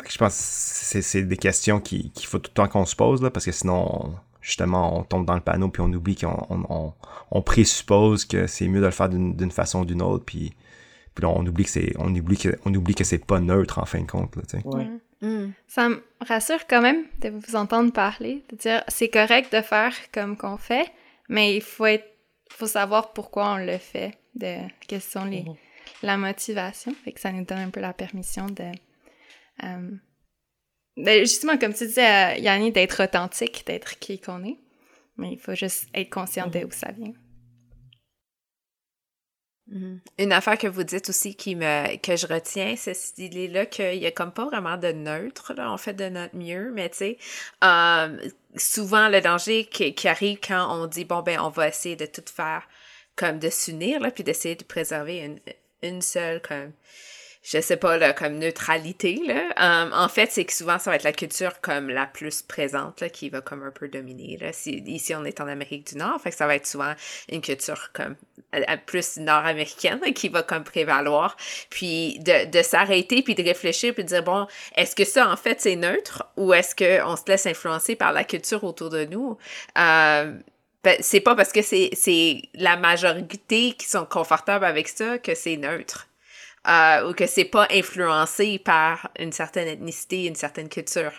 [0.09, 3.29] je pense que c'est des questions qu'il faut tout le temps qu'on se pose, là,
[3.29, 6.63] parce que sinon, on- justement, on tombe dans le panneau puis on oublie qu'on on,
[6.69, 6.93] on-
[7.31, 10.53] on présuppose que c'est mieux de le faire d'une d'une façon ou d'une autre, puis,
[11.15, 13.79] puis là, on oublie que c'est on oublie que on oublie que c'est pas neutre
[13.79, 14.35] en fin de compte.
[14.35, 14.43] Là.
[14.65, 14.87] Ouais.
[15.21, 15.53] Mm.
[15.67, 19.93] Ça me rassure quand même de vous entendre parler, de dire c'est correct de faire
[20.11, 20.91] comme qu'on fait,
[21.29, 22.07] mais il faut être,
[22.49, 24.55] faut savoir pourquoi on le fait, de
[24.87, 25.55] quelles sont les, Mhm.
[26.01, 28.71] la motivation, fait que ça nous donne un peu la permission de,
[29.63, 29.91] euh,
[30.97, 34.57] de- justement comme tu disais, euh, Yanni, d'être authentique, d'être qui qu'on est,
[35.17, 37.13] mais il faut juste être conscient de où ça vient.
[39.67, 40.01] Mhm.
[40.17, 43.95] Une affaire que vous dites aussi qui me que je retiens, c'est cette idée-là qu'il
[43.99, 46.97] y a comme pas vraiment de neutre, là, on fait de notre mieux, mais tu
[46.97, 47.17] sais,
[47.63, 48.17] euh,
[48.57, 52.05] souvent le danger qui, qui arrive quand on dit bon ben on va essayer de
[52.05, 52.67] tout faire
[53.15, 55.39] comme de s'unir là, puis d'essayer de préserver une,
[55.83, 56.71] une seule comme
[57.43, 59.49] je sais pas là comme neutralité là.
[59.59, 63.01] Euh, en fait, c'est que souvent ça va être la culture comme la plus présente
[63.01, 64.53] là qui va comme un peu dominer là.
[64.53, 66.93] Si, ici on est en Amérique du Nord, fait que ça va être souvent
[67.29, 68.15] une culture comme
[68.85, 71.35] plus nord-américaine qui va comme prévaloir.
[71.69, 75.37] Puis de, de s'arrêter puis de réfléchir puis de dire bon, est-ce que ça en
[75.37, 79.05] fait c'est neutre ou est-ce que on se laisse influencer par la culture autour de
[79.05, 79.37] nous?
[79.77, 80.33] Euh,
[80.83, 85.57] ben, c'est pas parce que c'est la majorité qui sont confortables avec ça que c'est
[85.57, 86.07] neutre.
[86.67, 91.11] Euh, ou que c'est pas influencé par une certaine ethnicité, une certaine culture.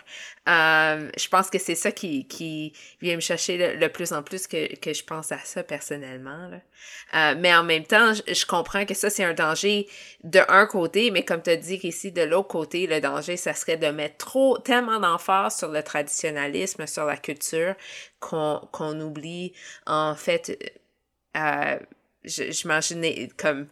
[0.47, 4.47] Euh, je pense que c'est ça qui, qui vient me chercher le, plus en plus
[4.47, 6.47] que, que je pense à ça personnellement.
[6.47, 6.61] Là.
[7.15, 9.89] Euh, mais en même temps, je, comprends que ça, c'est un danger
[10.23, 13.53] de un côté, mais comme tu as dit ici, de l'autre côté, le danger, ça
[13.53, 17.75] serait de mettre trop, tellement d'emphase sur le traditionnalisme, sur la culture,
[18.21, 19.51] qu'on oublie,
[19.87, 20.73] en fait,
[21.35, 21.77] euh,
[22.23, 23.67] je, je comme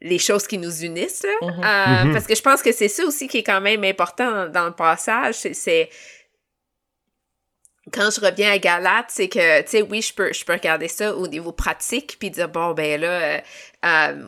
[0.00, 1.24] les choses qui nous unissent.
[1.24, 1.48] Là.
[1.48, 1.64] Mhm.
[1.64, 2.12] Euh, Mhm.
[2.12, 4.66] Parce que je pense que c'est ça aussi qui est quand même important dans, dans
[4.66, 5.34] le passage.
[5.34, 5.88] c'est-
[7.92, 10.88] quand je reviens à Galate, c'est que, tu sais, oui, je peux, je peux regarder
[10.88, 13.38] ça au niveau pratique, puis dire, bon, ben là, euh,
[13.86, 14.26] euh,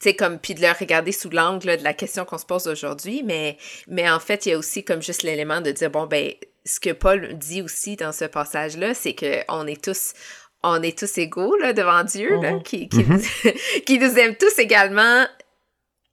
[0.00, 2.66] tu sais, comme, puis de le regarder sous l'angle de la question qu'on se pose
[2.66, 6.06] aujourd'hui, mais, mais en fait, il y a aussi comme juste l'élément de dire, bon,
[6.06, 6.32] ben,
[6.66, 10.12] ce que Paul dit aussi dans ce passage-là, c'est qu'on est tous,
[10.62, 12.62] on est tous égaux là, devant Dieu, là, Mhm.
[12.62, 13.16] qui, qui, Mhm.
[13.16, 13.20] nous,
[13.86, 15.24] qui nous aime tous également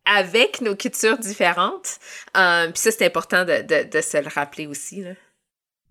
[0.05, 1.97] avec nos cultures différentes.
[2.37, 5.01] Euh, puis ça, c'est important de, de, de se le rappeler aussi.
[5.03, 5.11] Là.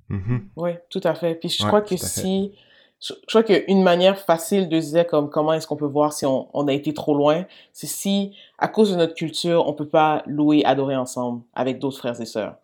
[0.08, 0.48] Mhm.
[0.56, 1.34] Oui, tout à fait.
[1.34, 2.52] Puis je Ouais, crois que si...
[2.98, 6.14] Je, je crois qu'une manière facile de se dire comme comment est-ce qu'on peut voir
[6.14, 9.74] si on, on a été trop loin, c'est si, à cause de notre culture, on
[9.74, 12.56] peut pas louer, adorer ensemble avec d'autres frères et sœurs.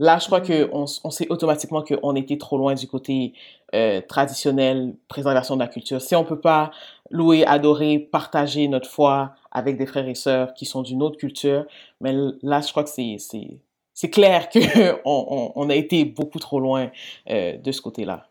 [0.00, 3.34] Là, je crois que on, sait automatiquement qu'on était trop loin du côté
[3.74, 6.00] euh, traditionnel, préservation de la culture.
[6.00, 6.70] Si on peut pas
[7.10, 11.66] louer, adorer, partager notre foi avec des frères et sœurs qui sont d'une autre culture,
[12.00, 13.60] mais là, je crois que c'est c'est
[13.92, 14.58] c'est clair que
[15.04, 16.90] on, on, a été beaucoup trop loin
[17.28, 18.26] euh, de ce côté-là.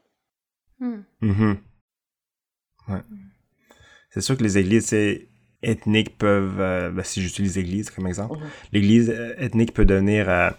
[0.80, 1.02] Hmm.
[1.22, 1.58] Mhm.
[2.88, 3.02] Ouais.
[4.10, 4.92] C'est sûr que les églises
[5.62, 8.50] ethniques peuvent, euh, ben, si j'utilise église comme exemple, Mhm.
[8.74, 10.56] l'église ethnique peut devenir,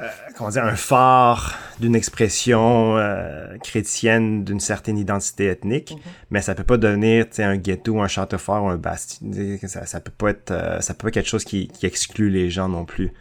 [0.00, 6.12] euh, comment dire, un phare d'une expression euh, chrétienne d'une certaine identité ethnique, Mhm.
[6.30, 9.30] mais ça peut pas devenir un ghetto, un château fort, un bastion.
[9.66, 12.30] Ça, ça peut pas être, euh, ça peut pas être quelque chose qui, qui exclut
[12.30, 13.12] les gens non plus.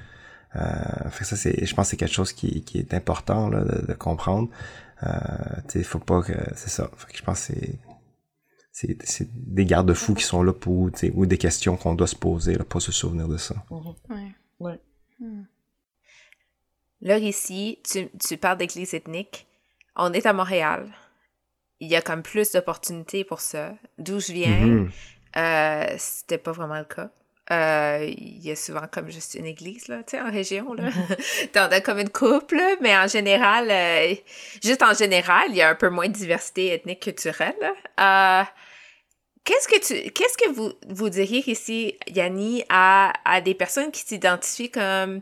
[0.55, 3.49] Euh, fait que ça, c'est, je pense que c'est quelque chose qui, qui est important
[3.49, 4.49] là, de, de comprendre.
[5.03, 6.89] Euh, faut pas que, c'est ça.
[6.97, 7.53] Fait que je pense que
[8.71, 12.55] c'est, c'est, des garde-fous qui sont là pour, ou des questions qu'on doit se poser,
[12.55, 13.55] là, pour se souvenir de ça.
[13.69, 13.93] Mhm.
[14.09, 14.31] Ouais.
[14.59, 14.79] Ouais.
[15.19, 15.43] Hmm.
[17.01, 19.47] Là, ici, tu, tu parles d'église ethnique.
[19.95, 20.87] On est à Montréal.
[21.79, 23.73] Il y a comme plus d'opportunités pour ça.
[23.97, 24.91] D'où je viens, Mhm.
[25.37, 27.09] euh, c'était pas vraiment le cas.
[27.51, 30.83] Euh, Il y a souvent comme juste une église, là, tu sais, en région, là.
[31.53, 34.15] T'en as comme une couple, mais en général, euh,
[34.63, 37.55] juste en général, il y a un peu moins de diversité ethnique culturelle.
[37.99, 38.43] Euh,
[39.43, 44.01] Qu'est-ce que tu, qu'est-ce que vous, vous diriez ici, Yanni, à, à des personnes qui
[44.01, 45.21] s'identifient comme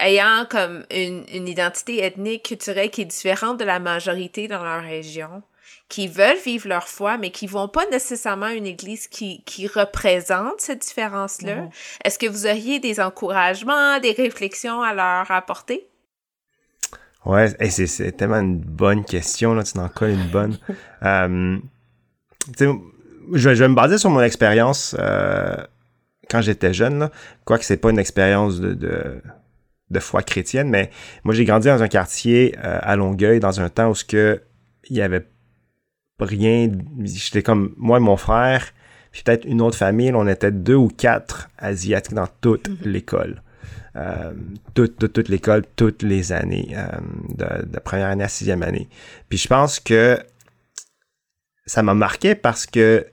[0.00, 4.82] ayant comme une, une identité ethnique culturelle qui est différente de la majorité dans leur
[4.82, 5.42] région?
[5.88, 9.68] qui veulent vivre leur foi, mais qui vont pas nécessairement à une église qui, qui
[9.68, 11.56] représente cette différence-là.
[11.56, 11.70] Mhm.
[12.04, 15.86] Est-ce que vous auriez des encouragements, des réflexions à leur apporter?
[17.24, 20.58] Ouais, c'est tellement une bonne question, là, tu en colles une bonne.
[21.02, 21.58] euh,
[22.58, 22.74] je,
[23.32, 25.56] je vais me baser sur mon expérience euh,
[26.30, 27.10] quand j'étais jeune, là.
[27.44, 29.20] quoique c'est pas une expérience de, de,
[29.90, 30.90] de, foi chrétienne, mais
[31.24, 34.42] moi j'ai grandi dans un quartier euh, à Longueuil dans un temps où ce que
[34.88, 35.26] il y avait
[36.20, 36.70] rien,
[37.02, 38.72] j'étais comme moi et mon frère,
[39.10, 42.76] puis peut-être une autre famille, on était deux ou quatre asiatiques dans toute mhm.
[42.84, 43.42] l'école.
[43.96, 44.32] Euh,
[44.74, 46.86] toute, toute, toute l'école, toutes les années, euh,
[47.30, 48.90] de, de, première année à sixième année.
[49.30, 50.18] Puis je pense que
[51.64, 53.06] ça m'a marqué parce que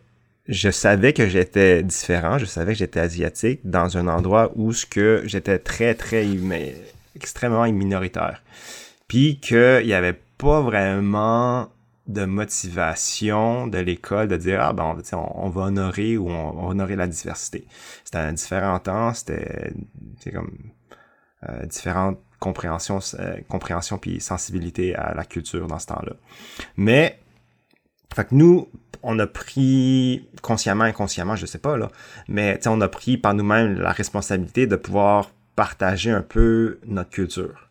[0.47, 4.85] je savais que j'étais différent, je savais que j'étais asiatique dans un endroit où ce
[4.85, 6.27] que j'étais très, très,
[7.15, 8.43] extrêmement minoritaire.
[9.07, 11.69] Puis qu'il n'y avait pas vraiment
[12.07, 16.67] de motivation de l'école de dire ah ben on, on, va honorer ou on, va
[16.67, 17.65] honorer la diversité.
[18.03, 19.71] C'était un différent temps, c'était
[20.33, 20.51] comme
[21.49, 26.13] euh, différentes compréhensions, euh, puis sensibilité à la culture dans ce temps-là.
[26.75, 27.19] Mais
[28.13, 28.69] fait que nous,
[29.01, 31.89] on a pris consciemment, inconsciemment, je sais pas là,
[32.27, 37.69] mais on a pris par nous-mêmes la responsabilité de pouvoir partager un peu notre culture.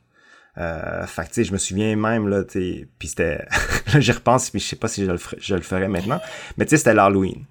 [0.59, 3.47] Euh, fait que, je me souviens même, là, puis c'était...
[3.99, 6.21] j'y repense, puis je sais pas si je le, ferais maintenant,
[6.59, 7.45] mais tu sais, c'était l'Halloween.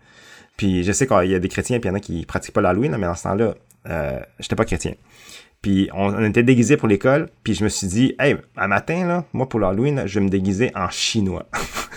[0.56, 2.54] Puis je sais qu'il y a des chrétiens, puis il y en a qui pratiquent
[2.54, 3.56] pas l'Halloween, mais dans ce temps-là,
[3.90, 4.94] euh, j'étais pas chrétien.
[5.64, 9.08] Puis on, on était déguisés pour l'école, puis je me suis dit, hey, un matin,
[9.08, 11.48] là, moi, pour l'Halloween, je vais me déguiser en chinois.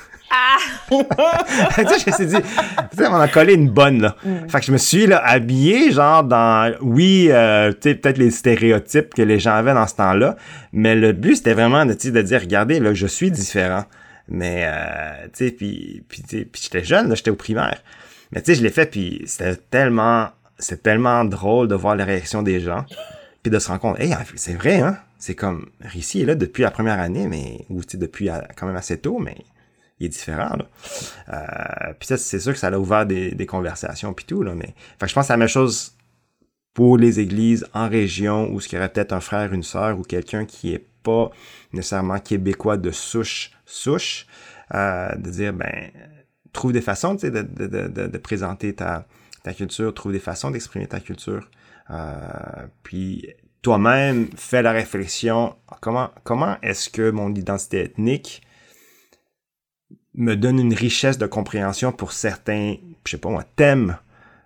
[1.76, 4.16] Tu sais, je me suis dit, on a collé une bonne, là.
[4.24, 4.48] Mm.
[4.48, 8.30] Fait que je me suis, là, habillé, genre, dans, oui, euh, tu sais, peut-être les
[8.30, 10.36] stéréotypes que les gens avaient dans ce temps-là,
[10.72, 13.84] mais le but, c'était vraiment de, de dire, regardez, là, je suis différent.
[14.28, 17.82] Mais, euh, tu sais, puis, puis, puis j'étais jeune, là, j'étais au primaire.
[18.32, 20.28] Mais, tu sais, je l'ai fait, puis c'était tellement,
[20.58, 22.84] c'est tellement drôle de voir les réactions des gens,
[23.42, 24.98] puis de se rendre compte, hey, c'est vrai, hein?
[25.18, 28.66] C'est comme, Rissi est là depuis la première année, mais, ou, tu sais, depuis quand
[28.66, 29.36] même assez tôt, mais
[29.98, 30.56] il est différent.
[30.56, 30.66] Là.
[31.28, 34.42] Euh, puis ça, c'est sûr que ça a ouvert des, des conversations puis tout.
[34.42, 35.96] Là, mais fait je pense que la même chose
[36.74, 39.98] pour les églises en région où ce qu'il y aurait peut-être un frère, une sœur
[39.98, 41.30] ou quelqu'un qui est pas
[41.72, 44.26] nécessairement québécois de souche, souche,
[44.74, 45.90] euh, de dire ben
[46.52, 49.06] trouve des façons de, de, de, de, présenter ta,
[49.42, 51.50] ta culture, trouve des façons d'exprimer ta culture.
[51.90, 53.28] Euh, puis
[53.60, 58.42] toi-même, fais la réflexion, comment, comment est-ce que mon identité ethnique
[60.14, 63.96] me donne une richesse de compréhension pour certains, je sais pas moi, thèmes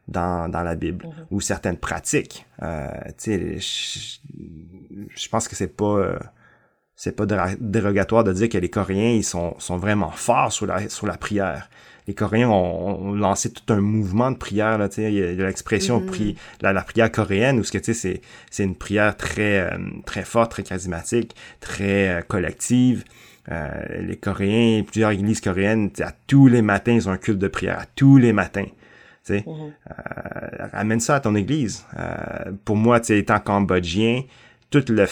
[0.08, 1.26] dans, dans la Bible mhm.
[1.30, 2.46] ou certaines pratiques.
[2.62, 4.20] Euh, tu sais,
[5.14, 6.18] je, pense que c'est pas euh,
[6.96, 7.26] c'est pas
[7.60, 11.16] dérogatoire de dire que les Coréens ils sont, sont vraiment forts sur la sur la
[11.16, 11.68] prière.
[12.08, 15.46] Les Coréens ont, lancé tout un mouvement de prière là, tu sais, il y a,
[15.46, 16.34] l'expression mhm.
[16.62, 19.78] la, la, prière coréenne où ce que tu sais c'est c'est une prière très euh,
[20.06, 23.04] très forte, très charismatique, très euh, collective.
[23.50, 27.48] Euh, les Coréens, plusieurs églises coréennes, à tous les matins, ils ont un culte de
[27.48, 28.66] prière, à tous les matins.
[29.24, 29.72] Tu sais, mhm.
[29.90, 31.84] euh, amène ça à ton église.
[31.98, 34.24] Euh, pour moi, tu sais, étant cambodgien,
[34.70, 35.06] toute le,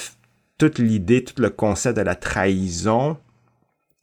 [0.58, 3.16] toute l'idée, tout le concept de la trahison,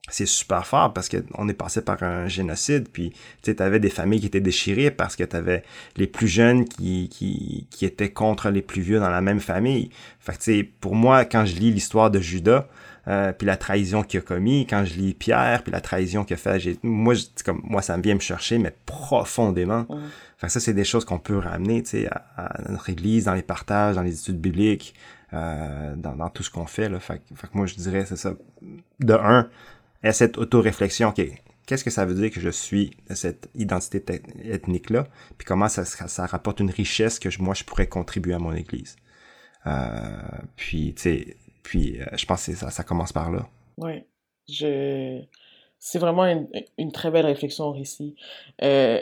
[0.09, 4.19] c'est super fort parce qu'on est passé par un génocide, puis tu avais des familles
[4.19, 5.63] qui étaient déchirées parce que tu avais
[5.95, 9.89] les plus jeunes qui, qui, qui étaient contre les plus vieux dans la même famille.
[10.19, 12.67] Fait que, pour moi, quand je lis l'histoire de Judas,
[13.07, 14.65] euh, puis la trahison qu'il a commis.
[14.65, 17.13] Quand je lis Pierre, puis la trahison qu'il a fait, j'ai, moi,
[17.43, 19.85] comme, moi, ça me vient me chercher, mais profondément.
[20.37, 23.41] Fait ça, c'est des choses qu'on peut ramener, tu sais, à, notre église, dans les
[23.41, 24.93] partages, dans les études bibliques,
[25.33, 26.99] euh, dans, dans, tout ce qu'on fait, là.
[26.99, 28.33] Fait, fait, que moi, je dirais, c'est ça.
[28.99, 29.49] De un,
[30.03, 31.21] et cette auto-réflexion, OK,
[31.65, 35.85] qu'est-ce que ça veut dire que je suis de cette identité ethnique-là, puis comment ça,
[35.85, 38.95] ça, rapporte une richesse que moi, je pourrais contribuer à mon église?
[39.65, 40.17] Euh,
[40.57, 43.47] puis, tu sais, puis euh, je pense que ça, commence par là.
[43.77, 44.03] Oui.
[44.47, 45.21] Je...
[45.79, 46.25] C'est vraiment
[46.77, 48.15] une, très belle réflexion au récit.
[48.61, 49.01] Euh,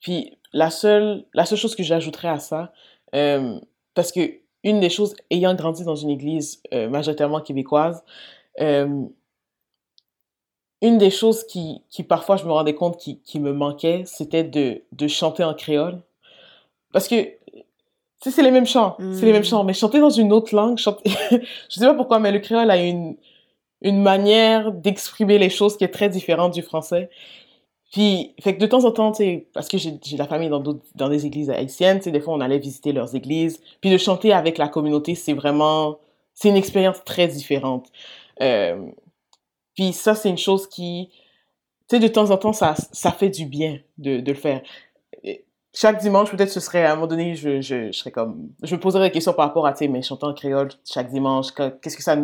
[0.00, 2.72] puis la seule, la seule chose que j'ajouterais à ça,
[3.14, 3.58] euh,
[3.94, 8.04] parce que une des choses, ayant grandi dans une église majoritairement québécoise,
[8.58, 9.10] une
[10.80, 14.82] des choses qui, qui parfois je me rendais compte qui, qui me manquait, c'était de,
[14.92, 16.02] de chanter en créole.
[16.92, 17.14] Parce que
[18.20, 19.44] sais, c'est les mêmes chants, c'est les mêmes hmm.
[19.44, 21.10] chants, mais chanter dans une autre langue, chanter...
[21.30, 23.16] je sais pas pourquoi, mais le créole a une,
[23.82, 27.08] une manière d'exprimer les choses qui est très différente du français.
[27.92, 30.62] Puis, fait que de temps en temps, tu sais, parce que j'ai la famille dans,
[30.94, 33.98] dans des églises haïtiennes, tu sais, des fois on allait visiter leurs églises, puis de
[33.98, 35.98] chanter avec la communauté, c'est vraiment,
[36.34, 37.88] c'est une expérience très différente.
[38.42, 38.86] Euh,
[39.74, 41.10] puis ça, c'est une chose qui,
[41.88, 44.62] tu sais, de temps en temps, ça, ça fait du bien de, de le faire.
[45.72, 49.08] Chaque dimanche, peut-être ce serait à un moment donné, je, serais comme, je me poserais
[49.08, 52.16] des questions par rapport à, tu sais, mais chantant créole chaque dimanche, qu'est-ce que ça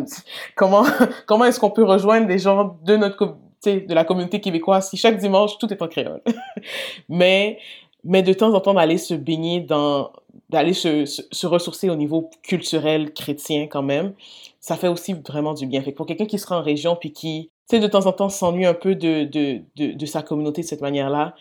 [0.55, 0.83] comment,
[1.27, 5.17] comment est-ce qu'on peut rejoindre des gens de notre, de la communauté québécoise si chaque
[5.17, 6.21] dimanche tout est en créole?
[7.09, 7.57] mais,
[8.03, 10.11] mais de temps en temps d'aller se baigner dans,
[10.49, 14.13] d'aller se, ressourcer au niveau culturel chrétien quand même,
[14.59, 15.81] ça fait aussi vraiment du bien.
[15.81, 18.29] Fait pour quelqu'un qui sera en région puis qui, tu sais, de temps en temps
[18.29, 19.61] s'ennuie un peu de, de,
[19.93, 21.33] de, sa communauté de cette manière-là,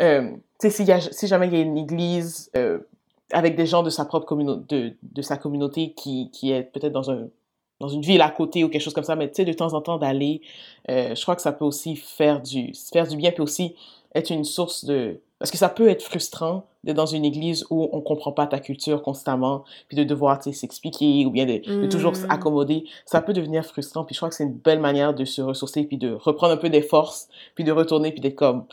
[0.00, 0.30] euh,
[0.68, 2.80] sais, si, si jamais il y a une église euh,
[3.32, 6.92] avec des gens de sa propre communauté, de, de sa communauté qui, qui est peut-être
[6.92, 7.28] dans un
[7.80, 9.72] dans une ville à côté ou quelque chose comme ça, mais tu sais, de temps
[9.72, 10.42] en temps d'aller,
[10.90, 13.74] euh, je crois que ça peut aussi faire du, faire du bien, puis aussi
[14.14, 17.88] être une source de, parce que ça peut être frustrant d'être dans une église où
[17.92, 22.16] on comprend pas ta culture constamment, puis de devoir s'expliquer ou bien de, toujours mm.
[22.16, 22.84] s'accommoder.
[23.06, 25.84] Ça peut devenir frustrant, puis je crois que c'est une belle manière de se ressourcer,
[25.84, 28.66] puis de reprendre un peu des forces, puis de retourner, puis d'être comme,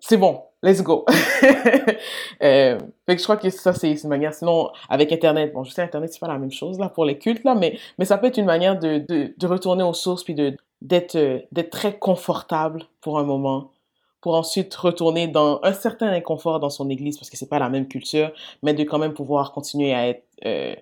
[0.00, 1.04] c'est bon, let's go.
[2.42, 4.34] euh, que je crois que ça, c'est une manière.
[4.34, 7.18] Sinon, avec Internet, bon, je sais, Internet, c'est pas la même chose, là, pour les
[7.18, 10.34] cultes, là, mais, mais ça peut être une manière de, de, retourner aux sources, puis
[10.34, 11.40] d'être, euh,
[11.70, 13.72] très confortable pour un moment,
[14.20, 17.68] pour ensuite retourner dans un certain inconfort dans son église parce que c'est pas la
[17.68, 18.32] même culture,
[18.62, 20.76] mais de quand même pouvoir continuer à être euh,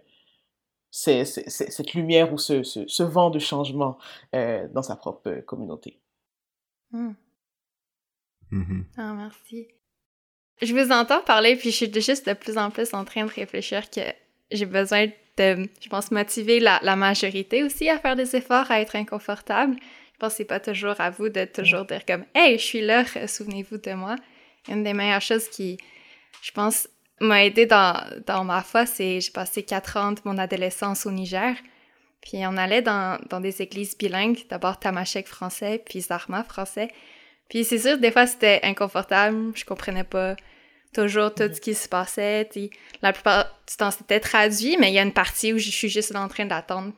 [0.90, 3.96] cette lumière ou ce, ce, vent de changement
[4.34, 5.98] euh, dans sa propre communauté.
[8.50, 8.60] Hmm.
[8.60, 8.84] Mm-hmm.
[8.96, 9.68] Ah, merci.
[10.62, 13.30] Je vous entends parler, puis je suis juste de plus en plus en train de
[13.30, 14.00] réfléchir que
[14.50, 15.06] j'ai besoin
[15.38, 19.76] de, je pense, motiver la, majorité aussi à faire des efforts, à être inconfortable
[20.20, 23.04] pense que c'est pas toujours à vous de toujours dire comme Hey, je suis là,
[23.26, 24.16] souvenez-vous de moi.
[24.68, 25.78] Une des meilleures choses qui,
[26.42, 26.86] je pense,
[27.20, 31.10] m'a aidé dans, dans ma foi, c'est j'ai passé quatre ans de mon adolescence au
[31.10, 31.56] Niger.
[32.20, 36.88] Puis on allait dans, dans des églises bilingues, d'abord Tamashek français, puis Zarma français.
[37.50, 40.36] Puis c'est sûr, des fois c'était inconfortable, je comprenais pas
[40.94, 42.48] toujours tout ce qui se passait.
[43.02, 45.90] La plupart du temps c'était traduit, mais il y a une partie où je suis
[45.90, 46.92] juste en train d'attendre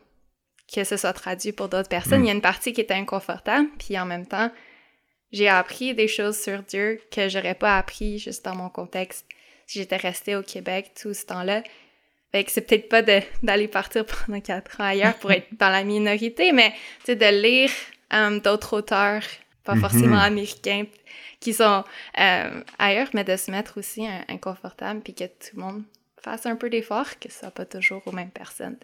[0.72, 2.24] que ce soit traduit pour d'autres personnes.
[2.24, 4.50] Il y a une partie qui était inconfortable, puis en même temps,
[5.32, 9.26] j'ai appris des choses sur Dieu que j'aurais pas appris juste dans mon contexte
[9.66, 11.62] si j'étais restée au Québec tout ce temps-là.
[12.30, 15.84] Fait que c'est peut-être pas d'aller partir pendant quatre ans ailleurs pour être dans la
[15.84, 16.72] minorité, mais
[17.06, 17.70] de lire
[18.12, 19.22] euh, d'autres auteurs,
[19.64, 20.26] pas forcément mm-hmm.
[20.26, 20.84] américains,
[21.40, 21.84] qui sont
[22.20, 25.82] euh, ailleurs, mais de se mettre aussi inconfortable, puis que tout le monde
[26.20, 28.76] fasse un peu d'effort, que ce soit pas toujours aux mêmes personnes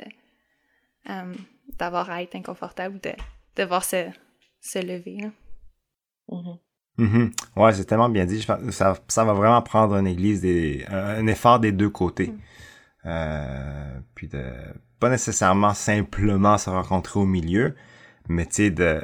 [1.09, 1.35] euh,
[1.79, 3.13] d'avoir à être inconfortable de
[3.57, 4.07] devoir se,
[4.61, 5.19] se lever.
[6.29, 6.59] Mm-hmm.
[6.99, 7.31] Mm-hmm.
[7.57, 8.45] Ouais, c'est tellement bien dit.
[8.71, 12.29] ça, ça va vraiment prendre une église, des, un, effort des deux côtés.
[12.29, 12.39] Mm.
[13.07, 14.45] Euh, puis de
[14.99, 17.77] pas nécessairement simplement se rencontrer au milieu,
[18.29, 19.01] mais tu sais, de,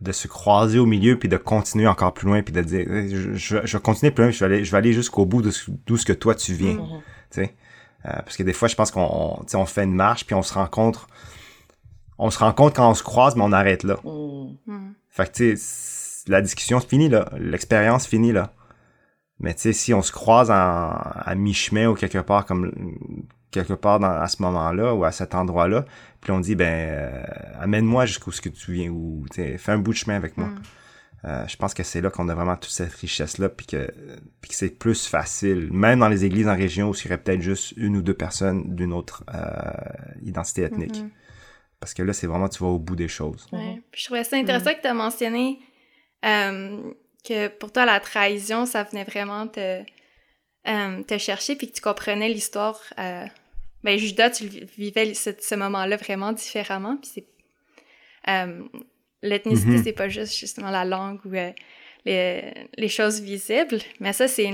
[0.00, 3.34] de se croiser au milieu puis de continuer encore plus loin puis de dire je,
[3.34, 5.50] je, je vais continuer plus loin je vais aller je vais aller jusqu'au bout de
[5.86, 6.82] d'où ce que toi tu viens tu
[7.30, 7.56] sais
[8.06, 9.02] euh, parce que des fois je pense qu'on
[9.52, 11.08] on, on fait une marche puis on se rencontre
[12.18, 13.96] on se rend compte quand on se croise, mais on arrête là.
[14.04, 14.56] Mm.
[14.66, 14.94] Mm.
[15.08, 17.30] Fait que, tu sais, la discussion se finit là.
[17.38, 18.52] L'expérience finit là.
[19.40, 22.72] Mais tu sais, si on se croise à mi-chemin ou quelque part comme
[23.52, 25.84] quelque part dans, à ce moment-là ou à cet endroit-là,
[26.20, 27.22] puis on dit ben euh,
[27.60, 30.48] amène-moi jusqu'où ce que tu viens ou fais un bout de chemin avec moi.
[30.48, 30.62] Mm.
[31.24, 33.92] Euh, je pense que c'est là qu'on a vraiment toute cette richesse-là, puis que,
[34.40, 37.18] puis que c'est plus facile, même dans les églises en région où il y aurait
[37.18, 40.96] peut-être juste une ou deux personnes d'une autre euh, identité ethnique.
[40.96, 41.10] Mm-hmm.
[41.80, 43.46] Parce que là, c'est vraiment, tu vas au bout des choses.
[43.52, 43.82] Ouais.
[43.90, 45.58] Puis je trouvais ça intéressant que tu as mentionné
[46.24, 46.92] euh,
[47.24, 49.82] que pour toi, la trahison, ça venait vraiment te,
[50.68, 52.80] euh, te chercher, puis que tu comprenais l'histoire.
[53.84, 56.96] Ben, Judas, tu vivais ce, ce moment-là vraiment différemment.
[56.96, 57.26] Puis c'est.
[58.28, 58.64] Euh,
[59.22, 59.84] l'ethnicité, mm-hmm.
[59.84, 61.52] c'est pas juste justement la langue ou euh,
[62.04, 64.44] les, les, choses visibles, mais ça, c'est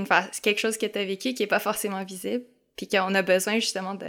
[0.41, 2.43] quelque chose que tu as vécu qui est pas forcément visible,
[2.75, 4.07] puis qu'on a besoin justement de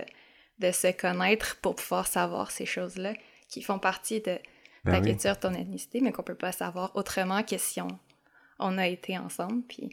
[0.58, 3.12] de se connaître pour pouvoir savoir ces choses-là
[3.48, 4.38] qui font partie de
[4.84, 7.88] ben ta culture, ton ethnicité, mais qu'on peut pas savoir autrement que si on,
[8.58, 9.62] on a été ensemble.
[9.68, 9.90] Puis.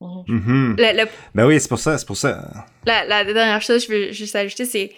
[0.00, 1.08] Mm-hmm.
[1.34, 2.66] Ben oui, c'est pour ça, c'est pour ça.
[2.86, 4.92] La, la, dernière chose que je veux juste ajouter, c'est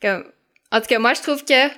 [0.00, 0.26] que,
[0.72, 1.68] en tout cas, moi, je trouve que,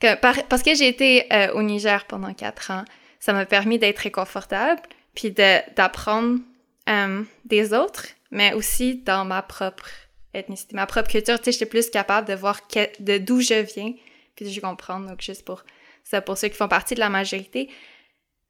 [0.00, 2.84] que parce que j'ai été euh, au Niger pendant quatre ans,
[3.20, 4.82] ça m'a permis d'être réconfortable,
[5.14, 6.40] puis d'apprendre
[6.88, 9.88] euh, des autres, mais aussi dans ma propre
[10.34, 12.60] ethnicité, ma propre culture, tu sais, j'étais plus capable de voir
[12.98, 13.92] de d'où je viens,
[14.34, 15.08] puis de comprendre.
[15.08, 15.64] Donc, juste pour
[16.02, 17.68] ça, pour ceux qui font partie de la majorité,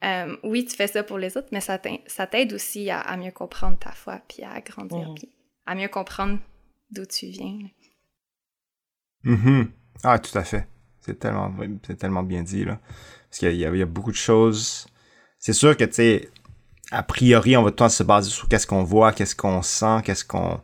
[0.05, 3.79] euh, oui, tu fais ça pour les autres, mais ça t'aide aussi à, mieux comprendre
[3.79, 5.15] ta foi, puis à grandir, mhm.
[5.15, 5.29] puis
[5.67, 6.39] à mieux comprendre
[6.91, 7.59] d'où tu viens.
[9.25, 9.65] Mm
[10.03, 10.67] Ah, tout à fait.
[11.01, 11.55] C'est tellement,
[11.87, 12.79] c'est tellement bien dit, là.
[13.29, 14.87] Parce qu'il y, y, a beaucoup de choses
[15.41, 16.29] c'est sûr que, tu sais,
[16.93, 19.63] a priori, on va tout le temps se baser sur qu'est-ce qu'on voit, qu'est-ce qu'on
[19.63, 20.61] sent, qu'est-ce qu'on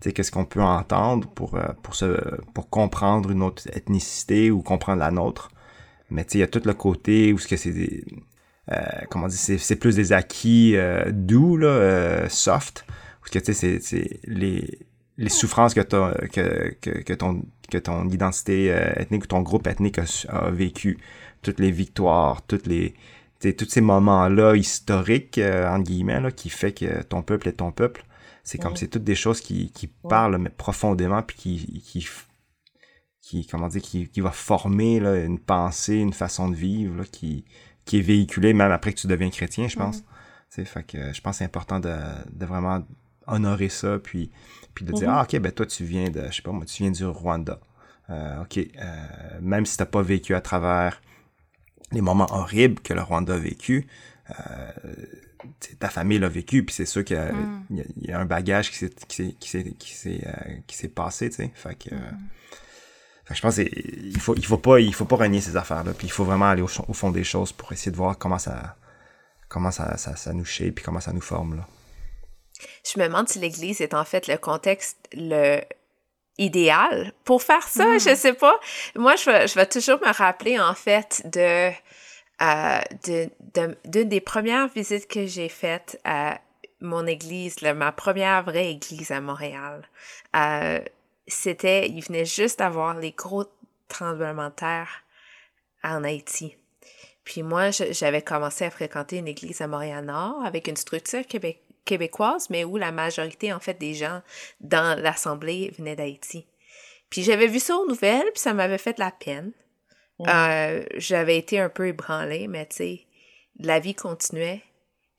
[0.00, 2.20] qu'est-ce qu'on peut entendre pour, euh, pour, se,
[2.52, 5.50] pour comprendre une autre ethnicité ou comprendre la nôtre.
[6.10, 8.04] Mais il y a tout le côté où ce que c'est
[9.10, 12.84] comment dire, c'est plus des acquis euh, doux, là, euh, soft,
[13.20, 14.78] parce que tu sais, c'est les,
[15.16, 19.98] les souffrances que, que, que, que, ton, que ton identité ethnique ou ton groupe ethnique
[20.28, 20.98] a, vécu,
[21.42, 22.94] toutes les victoires, toutes les,
[23.40, 28.04] tous ces moments-là historiques, entre guillemets, là, qui fait que ton peuple est ton peuple.
[28.42, 32.06] C'est comme, c'est toutes des choses qui, qui parlent mais profondément, puis qui, qui,
[33.20, 37.04] qui, comment dire, qui, qui va former là, une pensée, une façon de vivre, là,
[37.10, 37.44] qui,
[37.86, 40.02] qui est véhiculé même après que tu deviens chrétien, je pense.
[40.58, 41.94] Mm Fait que je pense que c'est important de,
[42.32, 42.84] de, vraiment
[43.26, 44.30] honorer ça, puis,
[44.74, 45.18] puis de dire, mm-hmm.
[45.18, 47.60] ah, ok, ben toi, tu viens de, je sais pas moi, tu viens du Rwanda.
[48.10, 51.00] Euh, ok, euh, même si t'as pas vécu à travers
[51.92, 53.86] les moments horribles que le Rwanda a vécu,
[54.30, 54.72] euh,
[55.78, 57.82] ta famille l'a vécu, puis c'est sûr qu'il y, mm.
[58.02, 59.16] y, a un bagage qui s'est qui
[59.48, 60.20] s'est qui s'est
[60.66, 61.50] qui s'est passé, tu sais.
[61.54, 62.14] Fait que mm-hmm
[63.30, 65.92] je pense qu'il faut, il faut pas, il faut pas renier ces affaires-là.
[65.94, 68.76] Puis il faut vraiment aller au, fond des choses pour essayer de voir comment ça,
[69.48, 71.66] comment ça, ça, ça nous shape puis comment ça nous forme, là.
[72.84, 75.60] Je me demande si l'Église est en fait le contexte le
[76.38, 77.86] idéal pour faire ça.
[77.86, 77.98] Hmm.
[77.98, 78.58] Je sais pas.
[78.94, 81.70] Moi, je vais, je vais toujours me rappeler en fait de
[82.42, 86.38] euh, d'une de, des premières visites que j'ai faites à
[86.80, 89.88] mon église, ma première vraie église à Montréal.
[90.34, 90.80] Euh,
[91.26, 93.44] c'était, il venait juste d'avoir les gros
[93.88, 95.04] tremblements de terre
[95.82, 96.56] en Haïti.
[97.24, 101.24] Puis moi, j'avais commencé à fréquenter une église à Montréal-Nord avec une structure
[101.84, 104.22] québécoise, mais où la majorité, en fait, des gens
[104.60, 106.46] dans l'assemblée venaient d'Haïti.
[107.10, 109.52] Puis j'avais vu ça aux nouvelles, puis ça m'avait fait de la peine.
[110.20, 113.06] Euh, j'avais été un peu ébranlée, mais tu sais,
[113.58, 114.62] la vie continuait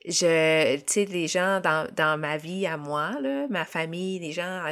[0.08, 4.64] je, tu sais, les gens dans, ma vie à moi, là, ma famille, les gens,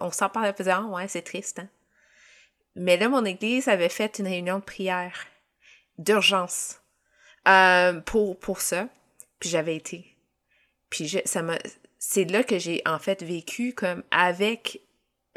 [0.00, 1.68] on s'en parlait, faisait, ah ouais, c'est triste, hein.
[2.76, 5.26] Mais là, mon église avait fait une réunion de prière
[5.98, 6.80] d'urgence
[7.46, 8.88] euh, pour, pour ça.
[9.38, 10.16] Puis j'avais été.
[10.90, 11.56] Puis je, ça m'a,
[11.98, 14.80] c'est là que j'ai en fait vécu comme avec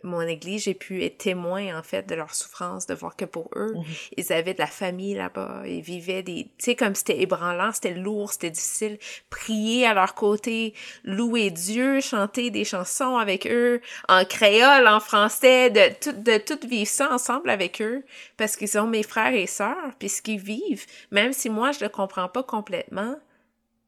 [0.03, 3.49] mon église, j'ai pu être témoin, en fait, de leur souffrance, de voir que pour
[3.55, 3.73] eux,
[4.15, 6.45] ils avaient de la famille là-bas, ils vivaient des...
[6.57, 8.99] Tu sais, comme c'était ébranlant, c'était lourd, c'était difficile.
[9.29, 10.73] Prier à leur côté,
[11.03, 16.67] louer Dieu, chanter des chansons avec eux, en créole, en français, de tout, de tout
[16.67, 18.03] vivre ça ensemble avec eux,
[18.37, 21.83] parce qu'ils sont mes frères et sœurs, puis ce qu'ils vivent, même si moi, je
[21.83, 23.15] le comprends pas complètement,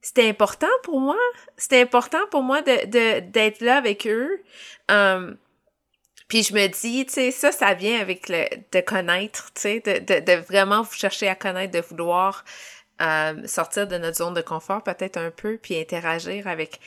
[0.01, 1.17] c'était important pour moi.
[1.57, 4.41] C'était important pour moi de, de, d'être là avec eux.
[4.89, 5.37] Um,
[6.29, 9.79] puis je me dis, tu sais, ça, ça vient avec le de connaître, tu sais,
[9.81, 12.45] de, de, de, vraiment chercher à connaître, de vouloir
[13.01, 16.79] euh, sortir de notre zone de confort peut-être un peu, puis interagir avec...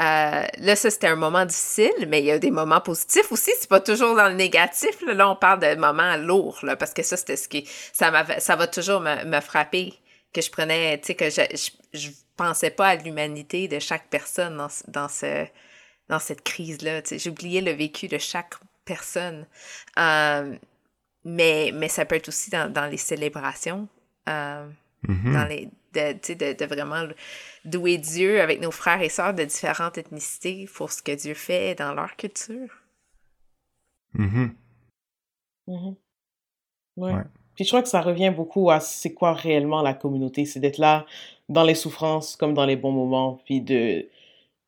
[0.00, 3.52] Euh, là, ça, c'était un moment difficile, mais il y a des moments positifs aussi.
[3.58, 5.00] C'est pas toujours dans le négatif.
[5.06, 7.66] Là, là on parle de moments lourds, là, parce que ça, c'était ce qui...
[7.92, 9.94] Ça, ça va toujours me, me frapper
[10.34, 14.08] que je prenais, tu sais, que je, je, je, pensais pas à l'humanité de chaque
[14.08, 15.46] personne dans, dans, ce,
[16.08, 17.02] dans cette crise-là.
[17.04, 18.54] Sais, j'oubliais le vécu de chaque
[18.90, 19.46] personne.
[19.98, 20.56] Euh,
[21.24, 23.88] mais, mais ça peut être aussi dans, dans les célébrations,
[24.28, 24.68] euh,
[25.06, 25.32] mm-hmm.
[25.32, 27.06] dans les, de, de, de, vraiment
[27.64, 31.76] douer Dieu avec nos frères et sœurs de différentes ethnicités pour ce que Dieu fait
[31.76, 32.70] dans leur culture.
[34.16, 34.50] Mm-hmm.
[35.68, 35.96] Mm-hmm.
[36.96, 37.12] Ouais.
[37.54, 40.78] Puis je crois que ça revient beaucoup à c'est quoi réellement la communauté, c'est d'être
[40.78, 41.06] là
[41.48, 44.08] dans les souffrances comme dans les bons moments, puis de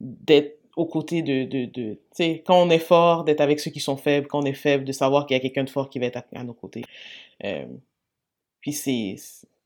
[0.01, 3.71] d'être aux côtés de, de, de tu sais, quand on est fort, d'être avec ceux
[3.71, 5.91] qui sont faibles, quand on est faible, de savoir qu'il y a quelqu'un de fort
[5.91, 6.83] qui va être à, nos côtés.
[7.45, 7.67] Euh,
[8.61, 9.17] puis c'est,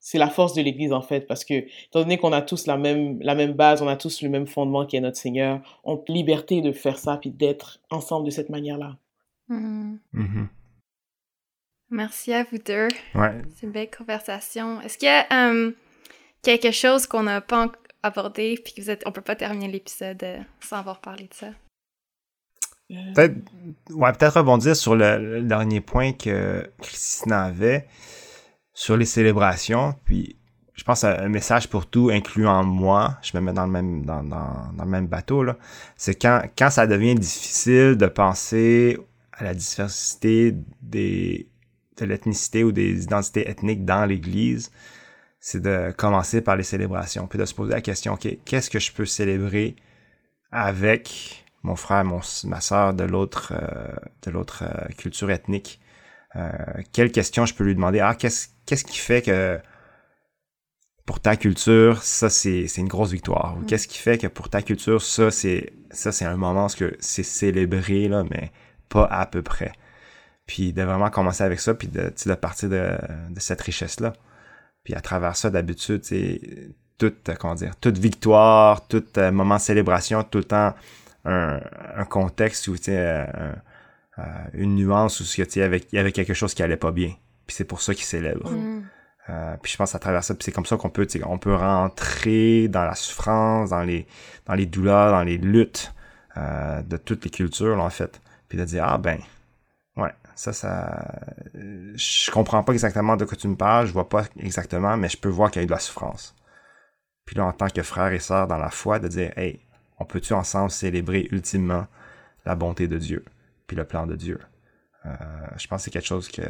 [0.01, 2.77] c'est la force de l'Église, en fait, parce que, étant donné qu'on a tous la
[2.77, 5.97] même, la même base, on a tous le même fondement qui est notre Seigneur, on
[5.97, 8.97] a liberté de faire ça, puis d'être ensemble de cette manière-là.
[9.49, 9.99] Mm-hmm.
[10.15, 10.47] Mm-hmm.
[11.91, 12.89] Merci à vous deux.
[13.15, 13.43] Ouais.
[13.55, 14.81] C'est une belle conversation.
[14.81, 15.71] Est-ce qu'il y a euh,
[16.43, 17.71] quelque chose qu'on n'a pas
[18.07, 21.35] aborder, puis que vous êtes, on peut pas terminer l'épisode euh, sans avoir parlé de
[21.35, 21.49] ça.
[22.89, 23.35] Peut-être,
[23.91, 27.89] ouais, peut-être rebondir sur le, dernier point que Christina avait
[28.73, 30.37] sur les célébrations, puis
[30.75, 34.05] je pense à un message pour tout, incluant moi, je me mets dans le même,
[34.05, 35.57] dans, dans, dans le même bateau, là,
[35.97, 38.99] c'est quand, quand ça devient difficile de penser
[39.33, 41.49] à la diversité des,
[41.99, 44.71] de l'ethnicité ou des identités ethniques dans l'Église,
[45.49, 48.81] c'est de commencer par les célébrations, puis de se poser la question, OK, qu'est-ce que
[48.81, 49.77] je peux célébrer
[50.51, 55.81] avec mon frère, mon, ma soeur de l'autre euh, de l'autre euh, culture ethnique?
[56.35, 56.51] Euh,
[56.93, 58.01] quelle question je peux lui demander?
[58.01, 59.61] Ah, qu'est-ce qu'est-ce qui fait que
[61.07, 63.55] pour ta culture, ça c'est une grosse victoire?
[63.57, 63.67] Ou Mm.
[63.67, 67.23] qu'est-ce qui fait que pour ta culture, ça c'est ça c'est un moment où c'est
[67.23, 68.51] célébré là, mais
[68.89, 69.71] pas à peu près?
[70.47, 72.99] Puis de vraiment commencer avec ça, puis de, partir de,
[73.31, 74.13] de cette richesse là.
[74.87, 76.41] Puis à travers ça, d'habitude, c'est
[76.97, 80.75] toute comment dire, toute victoire, tout euh, moment de célébration, tout le temps
[81.25, 81.61] un,
[81.97, 83.27] un contexte où tu sais euh,
[84.21, 84.23] euh,
[84.53, 87.09] une nuance où tu sais, avec- il y avait quelque chose qui allait pas bien.
[87.49, 88.49] Puis c'est pour ça qu'ils célèbrent.
[88.53, 88.85] Mm.
[89.29, 91.25] Euh, puis je pense à travers ça, puis c'est comme ça qu'on peut, tu sais,
[91.27, 94.07] on peut rentrer dans la souffrance, dans les,
[94.47, 95.93] dans les douleurs, dans les luttes
[96.37, 98.21] euh, de toutes les cultures, là, en fait.
[98.49, 99.19] Puis de dire, ah ben,
[99.97, 101.13] ouais, ça, ça...
[101.95, 105.17] Je comprends pas exactement de quoi tu me parles, je vois pas exactement, mais je
[105.17, 106.35] peux voir qu'il y a eu de la souffrance.
[107.25, 109.61] Puis là, en tant que frère et sœur dans la foi, de dire, hey,
[109.99, 111.87] on peut-tu ensemble célébrer ultimement
[112.45, 113.25] la bonté de Dieu,
[113.67, 114.39] puis le plan de Dieu?
[115.07, 115.11] Euh,
[115.57, 116.43] je pense que c'est quelque chose que...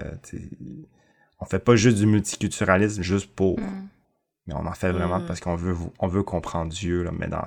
[1.41, 3.89] on fait pas juste du multiculturalisme juste pour, Mm.
[4.47, 5.27] mais on en fait vraiment Mm.
[5.27, 7.47] parce qu'on veut, on veut comprendre Dieu, là, mais dans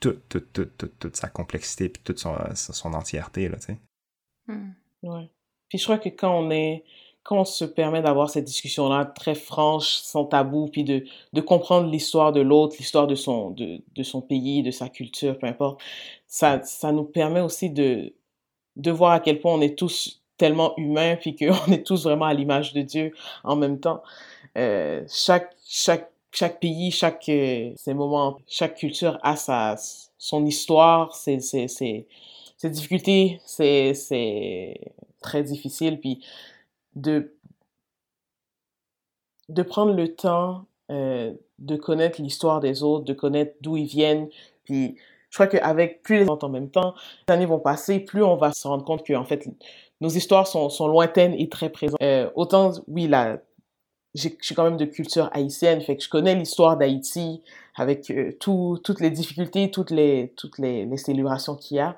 [0.00, 3.78] toute, toute, toute, toute, toute sa complexité puis toute son, son entièreté, là, tu sais.
[4.48, 4.72] Mm.
[5.02, 5.30] Ouais.
[5.68, 6.84] Puis je crois que quand on est,
[7.24, 11.90] quand on se permet d'avoir cette discussion-là très franche, sans tabou, puis de, de comprendre
[11.90, 15.80] l'histoire de l'autre, l'histoire de son, de, de son pays, de sa culture, peu importe,
[16.26, 18.12] ça, ça nous permet aussi de,
[18.76, 22.26] de voir à quel point on est tous tellement humains, puis qu'on est tous vraiment
[22.26, 24.02] à l'image de Dieu en même temps.
[24.58, 29.76] Euh, chaque, chaque, chaque pays, chaque, euh, ces moments, chaque culture a sa,
[30.18, 32.06] son histoire, ses, ses, ses,
[32.58, 34.78] ses difficultés, c'est, c'est
[35.22, 36.20] très difficile, puis
[36.94, 37.34] de,
[39.48, 44.28] de prendre le temps euh, de connaître l'histoire des autres, de connaître d'où ils viennent,
[44.64, 44.96] puis
[45.30, 46.94] je crois qu'avec plus les en même temps,
[47.28, 49.48] les années vont passer, plus on va se rendre compte que en fait
[50.00, 52.00] nos histoires sont, sont lointaines et très présentes.
[52.02, 53.38] Euh, autant, oui, là,
[54.14, 57.42] je suis quand même de culture haïtienne, fait que je connais l'histoire d'Haïti
[57.74, 61.96] avec euh, tout, toutes les difficultés, toutes les, toutes les, les célébrations qu'il y a.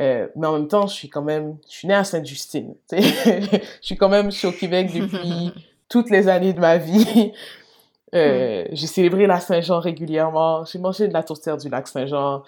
[0.00, 2.74] Euh, mais en même temps, je suis quand même, je suis née à Sainte-Justine.
[2.88, 3.02] tu sais.
[3.50, 5.52] je suis quand même, je suis au Québec depuis
[5.88, 7.32] toutes les années de ma vie.
[8.14, 10.64] Euh, J'ai célébré la Saint-Jean régulièrement.
[10.64, 12.42] J'ai mangé de la tourtière du lac Saint-Jean.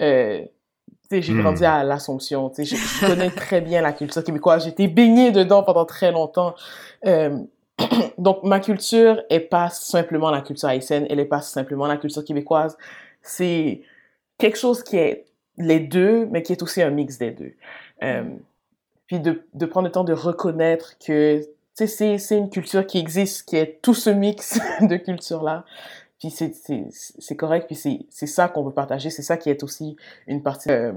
[0.00, 0.40] Euh,
[1.08, 1.42] tu sais, j'ai Mm.
[1.42, 2.50] grandi à l'Assomption.
[2.50, 4.64] tu sais, Je, je connais très bien la culture québécoise.
[4.64, 6.54] J'ai été baignée dedans pendant très longtemps.
[7.06, 7.38] Euh,
[8.18, 12.24] donc, ma culture est pas simplement la culture haïtienne, elle est pas simplement la culture
[12.24, 12.76] québécoise.
[13.22, 13.82] C'est
[14.38, 15.25] quelque chose qui est
[15.58, 17.54] les deux, mais qui est aussi un mix des deux.
[18.02, 18.24] Euh,
[19.06, 21.42] puis de, de prendre le temps de reconnaître que
[21.74, 25.64] c'est c'est une culture qui existe, qui est tout ce mix de cultures-là.
[26.18, 29.50] Puis c'est c'est- c'est correct, puis c'est c'est ça qu'on veut partager, c'est ça qui
[29.50, 29.96] est aussi
[30.26, 30.92] une partie euh,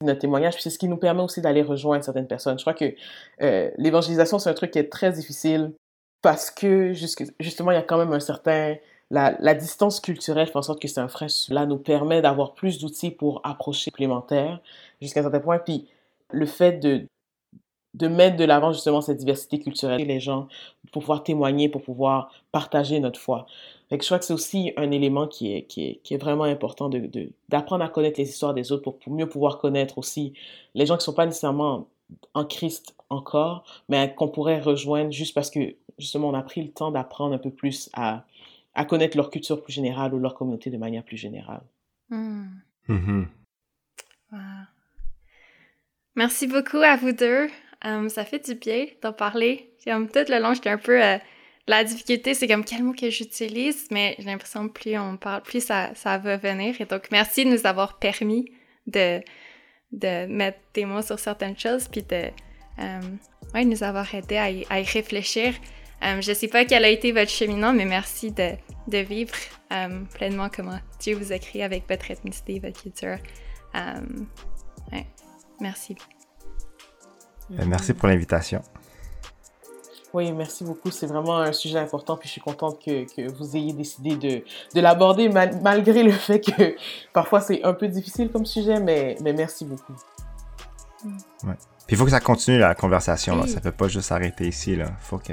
[0.00, 2.58] de notre témoignage, puis c'est ce qui nous permet aussi d'aller rejoindre certaines personnes.
[2.58, 2.94] Je crois que
[3.42, 5.72] euh, l'évangélisation, c'est un truc qui est très difficile
[6.22, 6.92] parce que
[7.40, 8.76] justement, il y a quand même un certain...
[9.12, 11.26] La, distance culturelle fait en sorte que c'est un frein.
[11.50, 14.60] Là, nous permet d'avoir plus d'outils pour approcher supplémentaires
[15.02, 15.58] jusqu'à un certain point.
[15.58, 15.86] Puis
[16.30, 17.06] le fait de,
[17.92, 20.48] de mettre de l'avant justement cette diversité culturelle, les gens,
[20.92, 23.46] pour pouvoir témoigner, pour pouvoir partager notre foi.
[23.90, 26.44] Fait je crois que c'est aussi un élément qui est, qui est, qui est vraiment
[26.44, 30.32] important de, de, d'apprendre à connaître les histoires des autres pour mieux pouvoir connaître aussi
[30.74, 31.86] les gens qui ne sont pas nécessairement
[32.32, 36.70] en Christ encore, mais qu'on pourrait rejoindre juste parce que justement on a pris le
[36.70, 38.24] temps d'apprendre un peu plus à,
[38.74, 41.62] à connaître leur culture plus générale ou leur communauté de manière plus générale.
[42.08, 42.46] Mm.
[42.88, 43.28] Mhm.
[44.32, 44.38] Wow.
[46.14, 47.48] Merci beaucoup à vous deux.
[47.84, 49.74] Um, ça fait du bien d'en parler.
[49.84, 51.02] Comme tout le long, j'étais un peu...
[51.02, 51.18] euh,
[51.68, 55.42] la difficulté, c'est comme quel mot que j'utilise, mais j'ai l'impression que plus on parle,
[55.42, 56.80] plus ça, ça va venir.
[56.80, 58.50] Et donc, merci de nous avoir permis
[58.86, 59.20] de,
[59.92, 62.30] de mettre des mots sur certaines choses, puis de
[62.78, 63.18] um,
[63.54, 65.54] ouais, nous avoir aidé à y, à y réfléchir.
[66.04, 68.50] Um, je sais pas quel a été votre cheminement, mais merci de,
[68.88, 69.34] de vivre
[69.70, 73.18] um, pleinement comment Dieu vous a créé avec votre ethnicité, votre culture.
[73.74, 74.26] Um,
[74.92, 75.06] ouais.
[75.60, 75.96] Merci.
[77.52, 78.62] Euh, Merci pour l'invitation.
[80.12, 80.90] Oui, merci beaucoup.
[80.90, 84.44] C'est vraiment un sujet important, puis je suis contente que, que vous ayez décidé de,
[84.74, 86.76] de l'aborder mal- malgré le fait que
[87.14, 89.94] parfois c'est un peu difficile comme sujet, mais, mais merci beaucoup.
[91.86, 93.36] Puis il faut que ça continue la conversation.
[93.36, 93.46] Là.
[93.46, 94.72] Ça peut pas juste s'arrêter ici.
[94.72, 95.32] Il faut que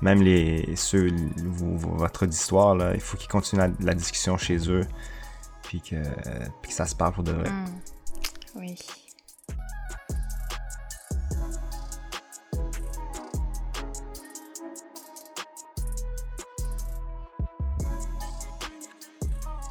[0.00, 4.58] même les ceux vous- votre histoire, là, il faut qu'ils continuent la, la discussion chez
[4.70, 4.86] eux.
[5.62, 5.96] Puis que,
[6.60, 7.48] puis que ça se parle pour de vrai.
[7.50, 7.66] Mm.
[8.56, 8.76] Oui.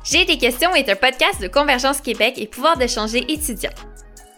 [0.04, 3.70] J'ai des questions est un podcast de Convergence Québec et pouvoir d'échanger étudiants.